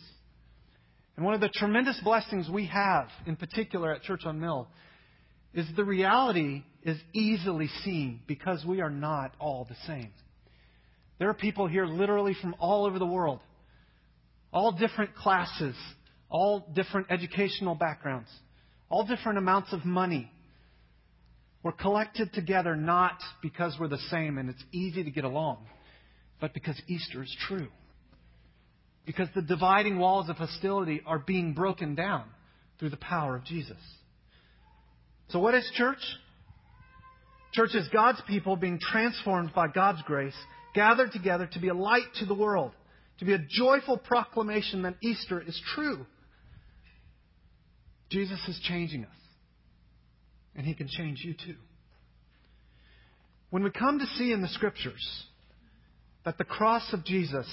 And 1.16 1.26
one 1.26 1.36
of 1.36 1.42
the 1.42 1.50
tremendous 1.50 2.00
blessings 2.04 2.50
we 2.50 2.68
have, 2.68 3.10
in 3.28 3.36
particular 3.36 3.94
at 3.94 4.02
Church 4.02 4.22
on 4.26 4.40
Mill, 4.40 4.68
is 5.54 5.68
the 5.76 5.84
reality 5.84 6.64
is 6.84 6.98
easily 7.14 7.68
seen 7.84 8.22
because 8.28 8.66
we 8.66 8.82
are 8.82 8.90
not 8.90 9.36
all 9.40 9.68
the 9.70 9.76
same. 9.86 10.12
There 11.22 11.30
are 11.30 11.36
people 11.36 11.68
here 11.68 11.86
literally 11.86 12.34
from 12.42 12.56
all 12.58 12.88
over 12.88 12.98
the 12.98 13.06
world, 13.06 13.42
all 14.52 14.72
different 14.72 15.14
classes, 15.14 15.76
all 16.32 16.68
different 16.74 17.12
educational 17.12 17.76
backgrounds, 17.76 18.28
all 18.90 19.06
different 19.06 19.38
amounts 19.38 19.72
of 19.72 19.86
money. 19.86 20.32
We're 21.62 21.74
collected 21.74 22.34
together 22.34 22.76
not 22.76 23.20
because 23.44 23.78
we're 23.80 23.88
the 23.88 24.02
same 24.10 24.40
and 24.40 24.50
it's 24.50 24.64
easy 24.72 25.04
to 25.04 25.12
get 25.12 25.24
along, 25.24 25.60
but 26.40 26.56
because 26.56 26.82
Easter 26.88 27.22
is 27.22 27.38
true. 27.48 27.68
Because 29.06 29.28
the 29.36 29.44
dividing 29.44 30.00
walls 30.00 30.28
of 30.28 30.38
hostility 30.38 31.04
are 31.06 31.20
being 31.20 31.54
broken 31.54 31.94
down 31.94 32.24
through 32.80 32.90
the 32.90 32.98
power 32.98 33.36
of 33.36 33.46
Jesus. 33.46 33.78
So, 35.30 35.38
what 35.38 35.54
is 35.54 35.70
church? 35.76 36.02
Church 37.54 37.76
is 37.76 37.88
God's 37.90 38.24
people 38.28 38.56
being 38.56 38.80
transformed 38.80 39.54
by 39.54 39.68
God's 39.68 40.02
grace, 40.08 40.34
gathered 40.74 41.12
together 41.12 41.48
to 41.54 41.60
be 41.60 41.70
a 41.70 41.74
light 41.74 42.08
to 42.20 42.26
the 42.26 42.34
world, 42.34 42.72
to 43.20 43.26
be 43.26 43.34
a 43.34 43.40
joyful 43.40 43.98
proclamation 43.98 44.84
that 44.84 44.96
Easter 45.02 45.42
is 45.42 45.60
true. 45.76 46.06
Jesus 48.10 48.40
is 48.48 48.60
changing 48.64 49.06
us, 49.06 49.16
and 50.56 50.66
He 50.66 50.74
can 50.74 50.88
change 50.88 51.24
you 51.24 51.34
too. 51.34 51.56
When 53.50 53.64
we 53.64 53.70
come 53.70 54.00
to 54.00 54.06
see 54.18 54.32
in 54.32 54.42
the 54.42 54.48
Scriptures 54.48 55.26
that 56.26 56.38
the 56.38 56.44
cross 56.44 56.94
of 56.94 57.04
Jesus 57.04 57.48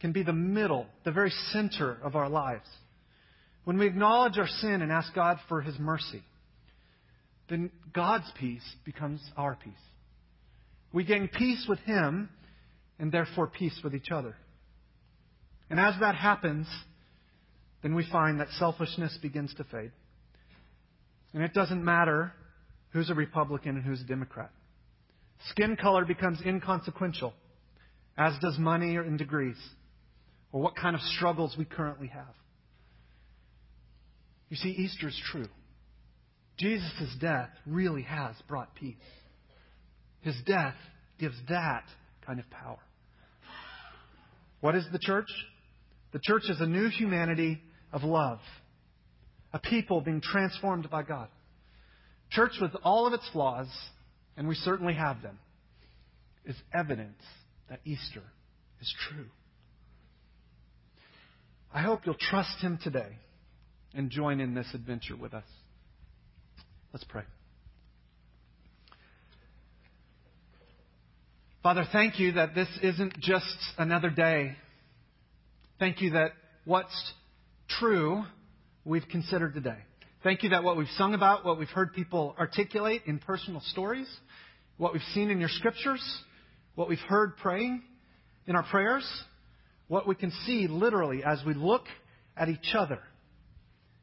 can 0.00 0.12
be 0.12 0.22
the 0.22 0.32
middle, 0.32 0.86
the 1.04 1.12
very 1.12 1.32
center 1.52 1.98
of 2.02 2.14
our 2.16 2.28
lives, 2.28 2.68
when 3.64 3.78
we 3.78 3.86
acknowledge 3.86 4.38
our 4.38 4.48
sin 4.48 4.82
and 4.82 4.92
ask 4.92 5.14
God 5.14 5.38
for 5.48 5.62
His 5.62 5.78
mercy, 5.78 6.22
then 7.48 7.70
God's 7.92 8.30
peace 8.38 8.64
becomes 8.84 9.20
our 9.36 9.56
peace. 9.62 9.72
We 10.94 11.02
gain 11.02 11.28
peace 11.28 11.66
with 11.68 11.80
Him 11.80 12.30
and 13.00 13.10
therefore 13.10 13.48
peace 13.48 13.78
with 13.82 13.96
each 13.96 14.12
other. 14.12 14.36
And 15.68 15.80
as 15.80 15.94
that 15.98 16.14
happens, 16.14 16.68
then 17.82 17.96
we 17.96 18.06
find 18.10 18.38
that 18.38 18.46
selfishness 18.60 19.18
begins 19.20 19.52
to 19.54 19.64
fade. 19.64 19.90
And 21.34 21.42
it 21.42 21.52
doesn't 21.52 21.84
matter 21.84 22.32
who's 22.90 23.10
a 23.10 23.14
Republican 23.14 23.74
and 23.74 23.84
who's 23.84 24.02
a 24.02 24.04
Democrat. 24.04 24.52
Skin 25.50 25.76
color 25.76 26.04
becomes 26.04 26.40
inconsequential, 26.46 27.34
as 28.16 28.34
does 28.40 28.56
money 28.56 28.96
or 28.96 29.02
in 29.02 29.16
degrees, 29.16 29.58
or 30.52 30.62
what 30.62 30.76
kind 30.76 30.94
of 30.94 31.02
struggles 31.02 31.56
we 31.58 31.64
currently 31.64 32.06
have. 32.06 32.34
You 34.48 34.56
see, 34.56 34.68
Easter 34.68 35.08
is 35.08 35.20
true. 35.32 35.48
Jesus' 36.56 37.16
death 37.20 37.50
really 37.66 38.02
has 38.02 38.36
brought 38.46 38.76
peace. 38.76 38.94
His 40.24 40.34
death 40.46 40.74
gives 41.20 41.36
that 41.50 41.84
kind 42.26 42.40
of 42.40 42.50
power. 42.50 42.78
What 44.60 44.74
is 44.74 44.86
the 44.90 44.98
church? 44.98 45.28
The 46.12 46.20
church 46.22 46.44
is 46.48 46.60
a 46.60 46.66
new 46.66 46.88
humanity 46.88 47.60
of 47.92 48.04
love, 48.04 48.38
a 49.52 49.58
people 49.58 50.00
being 50.00 50.22
transformed 50.22 50.88
by 50.90 51.02
God. 51.02 51.28
Church, 52.30 52.52
with 52.58 52.70
all 52.82 53.06
of 53.06 53.12
its 53.12 53.28
flaws, 53.32 53.68
and 54.36 54.48
we 54.48 54.54
certainly 54.54 54.94
have 54.94 55.20
them, 55.20 55.38
is 56.46 56.56
evidence 56.72 57.22
that 57.68 57.80
Easter 57.84 58.22
is 58.80 58.94
true. 59.08 59.26
I 61.72 61.82
hope 61.82 62.06
you'll 62.06 62.14
trust 62.18 62.60
Him 62.60 62.78
today 62.82 63.18
and 63.92 64.10
join 64.10 64.40
in 64.40 64.54
this 64.54 64.68
adventure 64.72 65.16
with 65.16 65.34
us. 65.34 65.44
Let's 66.94 67.04
pray. 67.04 67.24
Father, 71.64 71.86
thank 71.92 72.20
you 72.20 72.32
that 72.32 72.54
this 72.54 72.68
isn't 72.82 73.18
just 73.20 73.56
another 73.78 74.10
day. 74.10 74.54
Thank 75.78 76.02
you 76.02 76.10
that 76.10 76.32
what's 76.66 77.12
true 77.80 78.22
we've 78.84 79.08
considered 79.10 79.54
today. 79.54 79.78
Thank 80.22 80.42
you 80.42 80.50
that 80.50 80.62
what 80.62 80.76
we've 80.76 80.86
sung 80.98 81.14
about, 81.14 81.42
what 81.42 81.58
we've 81.58 81.66
heard 81.70 81.94
people 81.94 82.36
articulate 82.38 83.04
in 83.06 83.18
personal 83.18 83.62
stories, 83.68 84.06
what 84.76 84.92
we've 84.92 85.00
seen 85.14 85.30
in 85.30 85.40
your 85.40 85.48
scriptures, 85.48 86.02
what 86.74 86.86
we've 86.86 86.98
heard 86.98 87.38
praying 87.38 87.82
in 88.46 88.56
our 88.56 88.64
prayers, 88.64 89.10
what 89.88 90.06
we 90.06 90.16
can 90.16 90.32
see 90.44 90.68
literally 90.68 91.24
as 91.24 91.40
we 91.46 91.54
look 91.54 91.84
at 92.36 92.50
each 92.50 92.74
other 92.74 93.00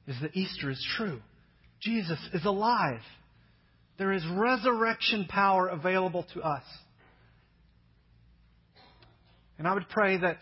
is 0.08 0.16
that 0.24 0.36
Easter 0.36 0.72
is 0.72 0.84
true. 0.98 1.22
Jesus 1.80 2.18
is 2.34 2.44
alive. 2.44 3.02
There 4.00 4.14
is 4.14 4.26
resurrection 4.36 5.28
power 5.30 5.68
available 5.68 6.26
to 6.34 6.42
us. 6.42 6.64
And 9.62 9.68
I 9.68 9.76
would 9.76 9.90
pray 9.90 10.18
that 10.18 10.40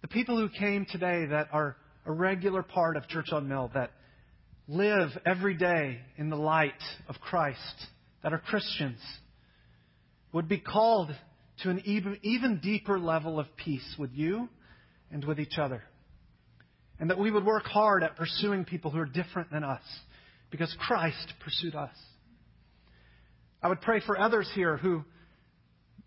the 0.00 0.06
people 0.06 0.38
who 0.38 0.48
came 0.48 0.86
today 0.88 1.26
that 1.26 1.48
are 1.50 1.76
a 2.06 2.12
regular 2.12 2.62
part 2.62 2.96
of 2.96 3.08
Church 3.08 3.32
on 3.32 3.48
Mill, 3.48 3.68
that 3.74 3.90
live 4.68 5.08
every 5.26 5.54
day 5.54 5.98
in 6.16 6.30
the 6.30 6.36
light 6.36 6.80
of 7.08 7.16
Christ, 7.16 7.58
that 8.22 8.32
are 8.32 8.38
Christians, 8.38 9.00
would 10.32 10.48
be 10.48 10.60
called 10.60 11.10
to 11.64 11.70
an 11.70 11.82
even, 11.84 12.16
even 12.22 12.60
deeper 12.60 12.96
level 12.96 13.40
of 13.40 13.48
peace 13.56 13.96
with 13.98 14.12
you 14.12 14.48
and 15.10 15.24
with 15.24 15.40
each 15.40 15.58
other. 15.58 15.82
And 17.00 17.10
that 17.10 17.18
we 17.18 17.32
would 17.32 17.44
work 17.44 17.64
hard 17.64 18.04
at 18.04 18.14
pursuing 18.14 18.64
people 18.64 18.92
who 18.92 19.00
are 19.00 19.04
different 19.04 19.50
than 19.50 19.64
us 19.64 19.82
because 20.52 20.72
Christ 20.78 21.34
pursued 21.42 21.74
us. 21.74 21.96
I 23.60 23.66
would 23.66 23.80
pray 23.80 24.00
for 24.06 24.16
others 24.16 24.48
here 24.54 24.76
who 24.76 25.02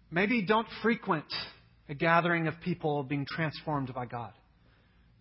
maybe 0.09 0.45
don't 0.45 0.67
frequent 0.81 1.25
a 1.89 1.93
gathering 1.93 2.47
of 2.47 2.53
people 2.63 3.03
being 3.03 3.25
transformed 3.25 3.93
by 3.93 4.05
God. 4.05 4.31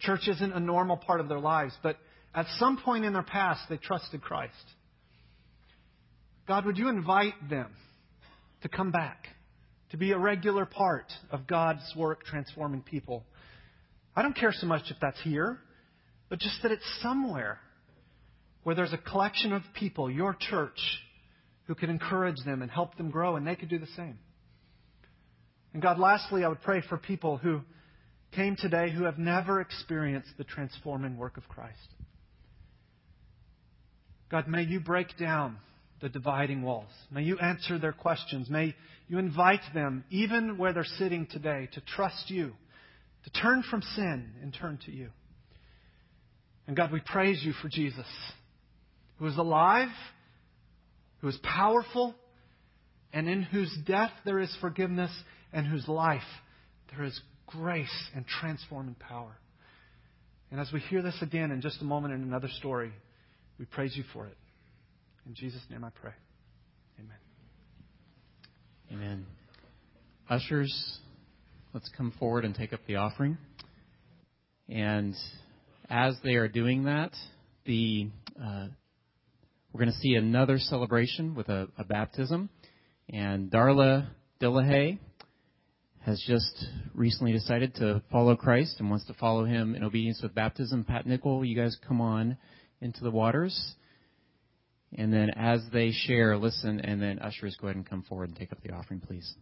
Church 0.00 0.28
isn't 0.28 0.52
a 0.52 0.60
normal 0.60 0.96
part 0.96 1.20
of 1.20 1.28
their 1.28 1.40
lives, 1.40 1.74
but 1.82 1.96
at 2.34 2.46
some 2.58 2.78
point 2.78 3.04
in 3.04 3.12
their 3.12 3.22
past, 3.22 3.62
they 3.68 3.76
trusted 3.76 4.22
Christ. 4.22 4.54
God, 6.48 6.66
would 6.66 6.78
you 6.78 6.88
invite 6.88 7.34
them 7.48 7.70
to 8.62 8.68
come 8.68 8.90
back, 8.90 9.28
to 9.90 9.96
be 9.96 10.12
a 10.12 10.18
regular 10.18 10.66
part 10.66 11.12
of 11.30 11.46
God's 11.46 11.82
work 11.96 12.24
transforming 12.24 12.82
people? 12.82 13.24
I 14.16 14.22
don't 14.22 14.36
care 14.36 14.52
so 14.52 14.66
much 14.66 14.90
if 14.90 14.96
that's 15.00 15.20
here, 15.22 15.58
but 16.28 16.38
just 16.38 16.62
that 16.62 16.72
it's 16.72 16.98
somewhere 17.02 17.58
where 18.62 18.74
there's 18.74 18.92
a 18.92 18.98
collection 18.98 19.52
of 19.52 19.62
people, 19.74 20.10
your 20.10 20.36
church, 20.38 20.78
who 21.66 21.74
can 21.74 21.90
encourage 21.90 22.36
them 22.44 22.62
and 22.62 22.70
help 22.70 22.96
them 22.96 23.10
grow, 23.10 23.36
and 23.36 23.46
they 23.46 23.56
could 23.56 23.68
do 23.68 23.78
the 23.78 23.86
same. 23.96 24.18
And 25.72 25.82
God, 25.82 25.98
lastly, 25.98 26.44
I 26.44 26.48
would 26.48 26.62
pray 26.62 26.82
for 26.88 26.98
people 26.98 27.38
who 27.38 27.60
came 28.32 28.56
today 28.56 28.90
who 28.90 29.04
have 29.04 29.18
never 29.18 29.60
experienced 29.60 30.30
the 30.38 30.44
transforming 30.44 31.16
work 31.16 31.36
of 31.36 31.48
Christ. 31.48 31.78
God, 34.30 34.48
may 34.48 34.62
you 34.62 34.80
break 34.80 35.18
down 35.18 35.58
the 36.00 36.08
dividing 36.08 36.62
walls. 36.62 36.90
May 37.10 37.22
you 37.22 37.38
answer 37.38 37.78
their 37.78 37.92
questions. 37.92 38.50
May 38.50 38.74
you 39.08 39.18
invite 39.18 39.60
them, 39.74 40.04
even 40.10 40.58
where 40.58 40.72
they're 40.72 40.84
sitting 40.84 41.26
today, 41.26 41.68
to 41.74 41.80
trust 41.80 42.30
you, 42.30 42.52
to 43.24 43.30
turn 43.30 43.62
from 43.70 43.82
sin 43.82 44.30
and 44.42 44.52
turn 44.52 44.78
to 44.86 44.90
you. 44.90 45.10
And 46.66 46.76
God, 46.76 46.92
we 46.92 47.00
praise 47.00 47.42
you 47.44 47.52
for 47.52 47.68
Jesus, 47.68 48.06
who 49.18 49.26
is 49.26 49.36
alive, 49.36 49.88
who 51.20 51.28
is 51.28 51.38
powerful, 51.42 52.14
and 53.12 53.28
in 53.28 53.42
whose 53.42 53.72
death 53.86 54.12
there 54.24 54.40
is 54.40 54.56
forgiveness, 54.60 55.10
and 55.52 55.66
whose 55.66 55.86
life 55.88 56.22
there 56.90 57.04
is 57.04 57.18
grace 57.46 58.08
and 58.14 58.24
transforming 58.26 58.94
power. 58.94 59.36
And 60.50 60.60
as 60.60 60.70
we 60.72 60.80
hear 60.80 61.02
this 61.02 61.16
again 61.22 61.50
in 61.50 61.60
just 61.60 61.80
a 61.80 61.84
moment 61.84 62.14
in 62.14 62.22
another 62.22 62.48
story, 62.58 62.92
we 63.58 63.64
praise 63.64 63.96
you 63.96 64.04
for 64.12 64.26
it. 64.26 64.36
In 65.26 65.34
Jesus' 65.34 65.62
name 65.70 65.84
I 65.84 65.90
pray. 65.90 66.12
Amen. 66.98 67.16
Amen. 68.92 69.26
Ushers, 70.28 70.98
let's 71.72 71.90
come 71.96 72.12
forward 72.18 72.44
and 72.44 72.54
take 72.54 72.72
up 72.72 72.80
the 72.86 72.96
offering. 72.96 73.38
And 74.68 75.14
as 75.88 76.16
they 76.22 76.34
are 76.34 76.48
doing 76.48 76.84
that, 76.84 77.12
the 77.64 78.08
uh, 78.42 78.66
we're 79.72 79.80
going 79.80 79.92
to 79.92 79.98
see 80.00 80.14
another 80.14 80.58
celebration 80.58 81.34
with 81.34 81.48
a, 81.48 81.68
a 81.78 81.84
baptism. 81.84 82.50
And 83.08 83.50
Darla 83.50 84.08
Dillahay 84.40 84.98
has 86.04 86.22
just 86.26 86.66
recently 86.94 87.32
decided 87.32 87.74
to 87.76 88.02
follow 88.10 88.34
Christ 88.34 88.76
and 88.80 88.90
wants 88.90 89.06
to 89.06 89.14
follow 89.14 89.44
him 89.44 89.74
in 89.74 89.84
obedience 89.84 90.20
with 90.22 90.34
baptism. 90.34 90.84
Pat 90.84 91.06
Nickel, 91.06 91.44
you 91.44 91.54
guys 91.54 91.76
come 91.86 92.00
on 92.00 92.36
into 92.80 93.04
the 93.04 93.10
waters. 93.10 93.74
And 94.96 95.12
then 95.12 95.30
as 95.30 95.62
they 95.72 95.92
share, 95.92 96.36
listen, 96.36 96.80
and 96.80 97.00
then 97.00 97.18
ushers 97.20 97.56
go 97.60 97.68
ahead 97.68 97.76
and 97.76 97.88
come 97.88 98.02
forward 98.02 98.30
and 98.30 98.36
take 98.36 98.52
up 98.52 98.58
the 98.62 98.72
offering, 98.72 99.00
please. 99.00 99.34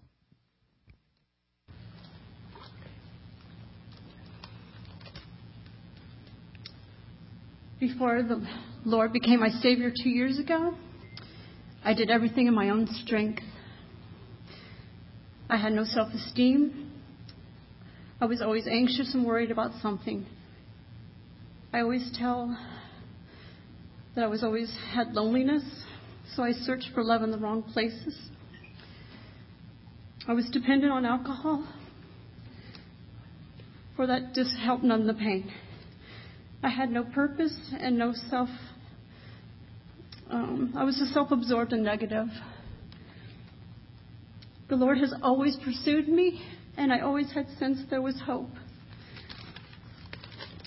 Before 7.81 8.23
the 8.23 8.47
Lord 8.85 9.15
became 9.15 9.41
my 9.41 9.49
Savior 9.49 9.91
two 9.91 10.11
years 10.11 10.39
ago, 10.39 10.75
I 11.83 11.95
did 11.95 12.11
everything 12.11 12.47
in 12.47 12.55
my 12.55 12.69
own 12.69 12.87
strength. 13.07 13.43
I 15.51 15.57
had 15.57 15.73
no 15.73 15.83
self 15.85 16.15
esteem. 16.15 16.93
I 18.21 18.27
was 18.27 18.41
always 18.41 18.69
anxious 18.69 19.13
and 19.15 19.27
worried 19.27 19.51
about 19.51 19.73
something. 19.83 20.25
I 21.73 21.81
always 21.81 22.09
tell 22.17 22.57
that 24.15 24.23
I 24.23 24.29
was 24.29 24.45
always 24.45 24.73
had 24.95 25.13
loneliness, 25.13 25.65
so 26.37 26.45
I 26.45 26.53
searched 26.53 26.91
for 26.95 27.03
love 27.03 27.23
in 27.23 27.33
the 27.33 27.39
wrong 27.39 27.65
places. 27.65 28.17
I 30.29 30.35
was 30.35 30.49
dependent 30.53 30.93
on 30.93 31.05
alcohol, 31.05 31.67
for 33.97 34.07
that 34.07 34.35
just 34.35 34.57
helped 34.57 34.85
numb 34.85 35.09
the 35.09 35.15
pain. 35.15 35.53
I 36.63 36.69
had 36.69 36.91
no 36.91 37.03
purpose 37.03 37.57
and 37.73 37.99
no 37.99 38.13
self. 38.29 38.51
Um, 40.31 40.75
I 40.77 40.85
was 40.85 40.97
just 40.97 41.13
self-absorbed 41.13 41.73
and 41.73 41.83
negative. 41.83 42.29
The 44.71 44.77
Lord 44.77 44.99
has 44.99 45.13
always 45.21 45.57
pursued 45.65 46.09
me, 46.09 46.41
and 46.77 46.93
I 46.93 47.01
always 47.01 47.33
had 47.33 47.47
sensed 47.59 47.91
there 47.91 48.01
was 48.01 48.15
hope. 48.25 48.51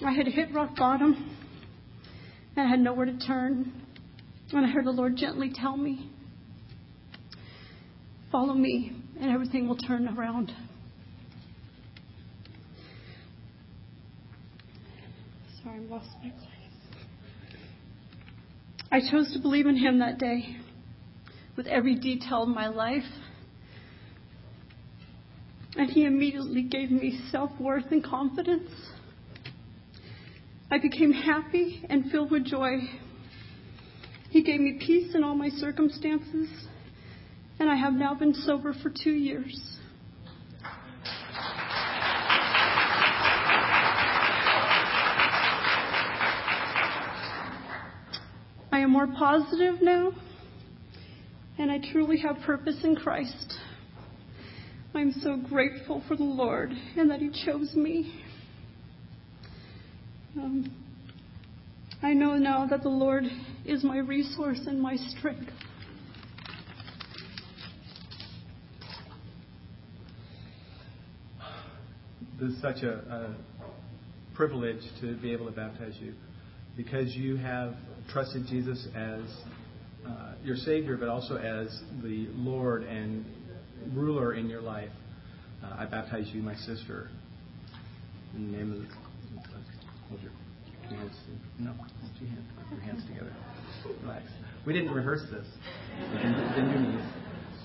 I 0.05 0.11
had 0.11 0.27
hit 0.27 0.53
rock 0.53 0.75
bottom, 0.75 1.37
and 2.57 2.67
I 2.67 2.69
had 2.69 2.81
nowhere 2.81 3.05
to 3.05 3.17
turn. 3.17 3.71
And 4.51 4.65
I 4.65 4.69
heard 4.69 4.85
the 4.85 4.91
Lord 4.91 5.15
gently 5.15 5.51
tell 5.55 5.77
me, 5.77 6.11
Follow 8.29 8.53
me, 8.53 8.91
and 9.21 9.31
everything 9.31 9.69
will 9.69 9.77
turn 9.77 10.09
around. 10.09 10.51
Sorry, 15.63 15.77
I 15.77 15.89
lost 15.89 16.09
my 16.21 16.29
place. 16.29 16.49
I 18.91 18.99
chose 19.09 19.31
to 19.33 19.39
believe 19.39 19.65
in 19.65 19.77
Him 19.77 19.99
that 19.99 20.17
day 20.17 20.57
with 21.55 21.67
every 21.67 21.95
detail 21.95 22.43
of 22.43 22.49
my 22.49 22.67
life. 22.67 23.03
And 25.75 25.89
he 25.89 26.05
immediately 26.05 26.63
gave 26.63 26.91
me 26.91 27.19
self 27.31 27.51
worth 27.59 27.85
and 27.91 28.03
confidence. 28.03 28.69
I 30.69 30.77
became 30.77 31.11
happy 31.11 31.83
and 31.89 32.11
filled 32.11 32.31
with 32.31 32.45
joy. 32.45 32.77
He 34.29 34.43
gave 34.43 34.59
me 34.59 34.79
peace 34.83 35.13
in 35.13 35.23
all 35.23 35.35
my 35.35 35.49
circumstances, 35.49 36.49
and 37.59 37.69
I 37.69 37.75
have 37.75 37.93
now 37.93 38.15
been 38.15 38.33
sober 38.33 38.73
for 38.81 38.89
two 38.89 39.11
years. 39.11 39.77
I 48.71 48.79
am 48.79 48.89
more 48.89 49.05
positive 49.07 49.81
now, 49.83 50.13
and 51.59 51.71
I 51.71 51.77
truly 51.91 52.17
have 52.21 52.37
purpose 52.43 52.83
in 52.83 52.95
Christ. 52.95 53.53
I'm 54.95 55.11
so 55.23 55.37
grateful 55.37 56.03
for 56.07 56.15
the 56.15 56.23
Lord 56.23 56.71
and 56.95 57.09
that 57.09 57.19
He 57.19 57.31
chose 57.45 57.73
me. 57.75 58.13
Um, 60.37 60.71
I 62.03 62.13
know 62.13 62.35
now 62.35 62.67
that 62.67 62.83
the 62.83 62.89
Lord 62.89 63.23
is 63.65 63.83
my 63.83 63.97
resource 63.97 64.59
and 64.67 64.79
my 64.79 64.95
strength. 65.17 65.49
This 72.39 72.51
is 72.51 72.61
such 72.61 72.83
a, 72.83 72.93
a 72.93 73.35
privilege 74.35 74.81
to 75.01 75.15
be 75.17 75.31
able 75.33 75.47
to 75.47 75.51
baptize 75.51 75.95
you 75.99 76.13
because 76.77 77.15
you 77.15 77.35
have 77.37 77.73
trusted 78.09 78.45
Jesus 78.47 78.87
as 78.95 79.21
uh, 80.05 80.33
your 80.43 80.57
Savior, 80.57 80.97
but 80.97 81.09
also 81.09 81.37
as 81.37 81.81
the 82.03 82.27
Lord 82.33 82.83
and 82.83 83.25
ruler 83.93 84.33
in 84.33 84.49
your 84.49 84.61
life. 84.61 84.89
Uh, 85.63 85.75
I 85.79 85.85
baptize 85.85 86.29
you, 86.33 86.41
my 86.41 86.55
sister, 86.55 87.09
in 88.35 88.51
the 88.51 88.57
name 88.57 88.71
of 88.73 88.79
the. 88.79 88.87
Hold 90.09 90.21
your 90.21 90.31
hands. 90.89 91.15
No, 91.59 91.71
hold 91.71 91.89
your 92.19 92.29
hands. 92.29 92.45
Your 92.71 92.81
hands 92.81 93.03
together. 93.07 93.33
Relax. 94.01 94.25
We 94.65 94.73
didn't 94.73 94.91
rehearse 94.91 95.23
this. 95.31 95.47
Bend 96.21 96.71
your 96.71 96.79
knees. 96.79 97.05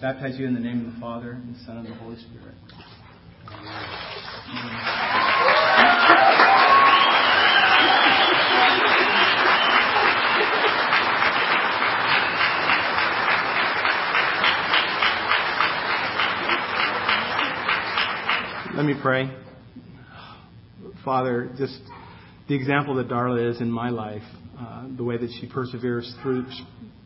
Baptize 0.01 0.39
you 0.39 0.47
in 0.47 0.55
the 0.55 0.61
name 0.61 0.87
of 0.87 0.95
the 0.95 1.01
Father, 1.01 1.33
and 1.33 1.55
the 1.55 1.59
Son, 1.65 1.79
and 1.79 1.87
the 1.87 1.95
Holy 1.95 2.17
Spirit. 2.17 2.55
Let 18.79 18.87
me 18.87 18.95
pray. 19.03 19.29
Father, 21.05 21.51
just 21.59 21.81
the 22.49 22.55
example 22.55 22.95
that 22.95 23.09
Darla 23.09 23.51
is 23.51 23.61
in 23.61 23.73
my 23.73 23.91
life, 23.91 24.23
uh, 24.57 24.87
the 24.97 25.03
way 25.03 25.19
that 25.19 25.31
she 25.41 25.49
perseveres 25.49 26.15
through 26.23 26.47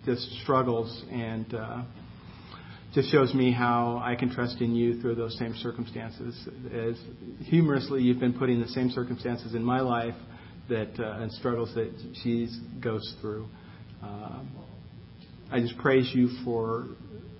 just 0.04 0.20
struggles 0.42 1.02
and 1.11 1.54
uh, 1.54 1.82
just 2.92 3.11
shows 3.11 3.32
me 3.32 3.52
how 3.52 4.02
I 4.04 4.16
can 4.16 4.30
trust 4.30 4.61
in 4.61 4.74
you 4.74 5.00
through 5.00 5.14
those 5.14 5.38
same 5.38 5.54
circumstances. 5.62 6.46
As 6.70 7.00
humorously, 7.46 8.02
you've 8.02 8.20
been 8.20 8.35
putting 8.38 8.61
the 8.61 8.68
same 8.68 8.90
circumstances 8.90 9.54
in 9.54 9.64
my 9.64 9.80
life 9.80 10.16
that 10.68 10.90
uh, 11.00 11.22
and 11.22 11.32
struggles 11.32 11.72
that 11.74 11.90
she 12.22 12.48
goes 12.82 13.14
through. 13.22 13.48
Um, 14.02 14.50
I 15.50 15.61
just 15.61 15.78
praise 15.78 16.11
you 16.12 16.28
for 16.44 16.88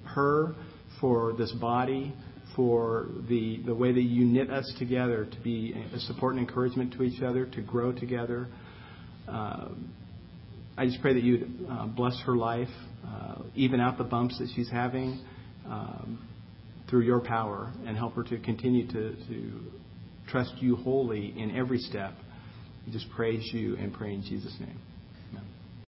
her, 0.07 0.55
for 1.03 1.35
this 1.35 1.53
body, 1.53 2.15
for 2.55 3.09
the, 3.29 3.63
the 3.65 3.75
way 3.75 3.93
that 3.93 4.03
you 4.03 4.25
knit 4.25 4.51
us 4.51 4.71
together 4.79 5.25
to 5.25 5.41
be 5.41 5.75
a 5.95 5.99
support 6.01 6.35
and 6.35 6.47
encouragement 6.47 6.93
to 6.95 7.03
each 7.03 7.23
other, 7.23 7.47
to 7.47 7.63
grow 7.63 7.93
together. 7.93 8.49
Uh, 9.29 9.69
I 10.77 10.87
just 10.87 11.01
pray 11.01 11.15
that 11.15 11.23
you 11.23 11.47
uh, 11.71 11.87
bless 11.87 12.21
her 12.27 12.37
life, 12.37 12.69
uh, 13.07 13.43
even 13.55 13.81
out 13.81 13.99
the 13.99 14.05
bumps 14.05 14.39
that 14.39 14.49
she's 14.55 14.71
having 14.71 15.21
um, 15.67 16.27
through 16.89 17.03
your 17.03 17.21
power, 17.21 17.73
and 17.87 17.97
help 17.97 18.15
her 18.15 18.23
to 18.25 18.39
continue 18.39 18.87
to, 18.89 19.15
to 19.29 19.61
trust 20.29 20.55
you 20.59 20.77
wholly 20.77 21.35
in 21.39 21.57
every 21.57 21.79
step. 21.79 22.15
We 22.87 22.93
just 22.93 23.11
praise 23.11 23.49
you 23.53 23.77
and 23.77 23.93
pray 23.93 24.15
in 24.15 24.23
Jesus' 24.23 24.57
name. 24.61 24.79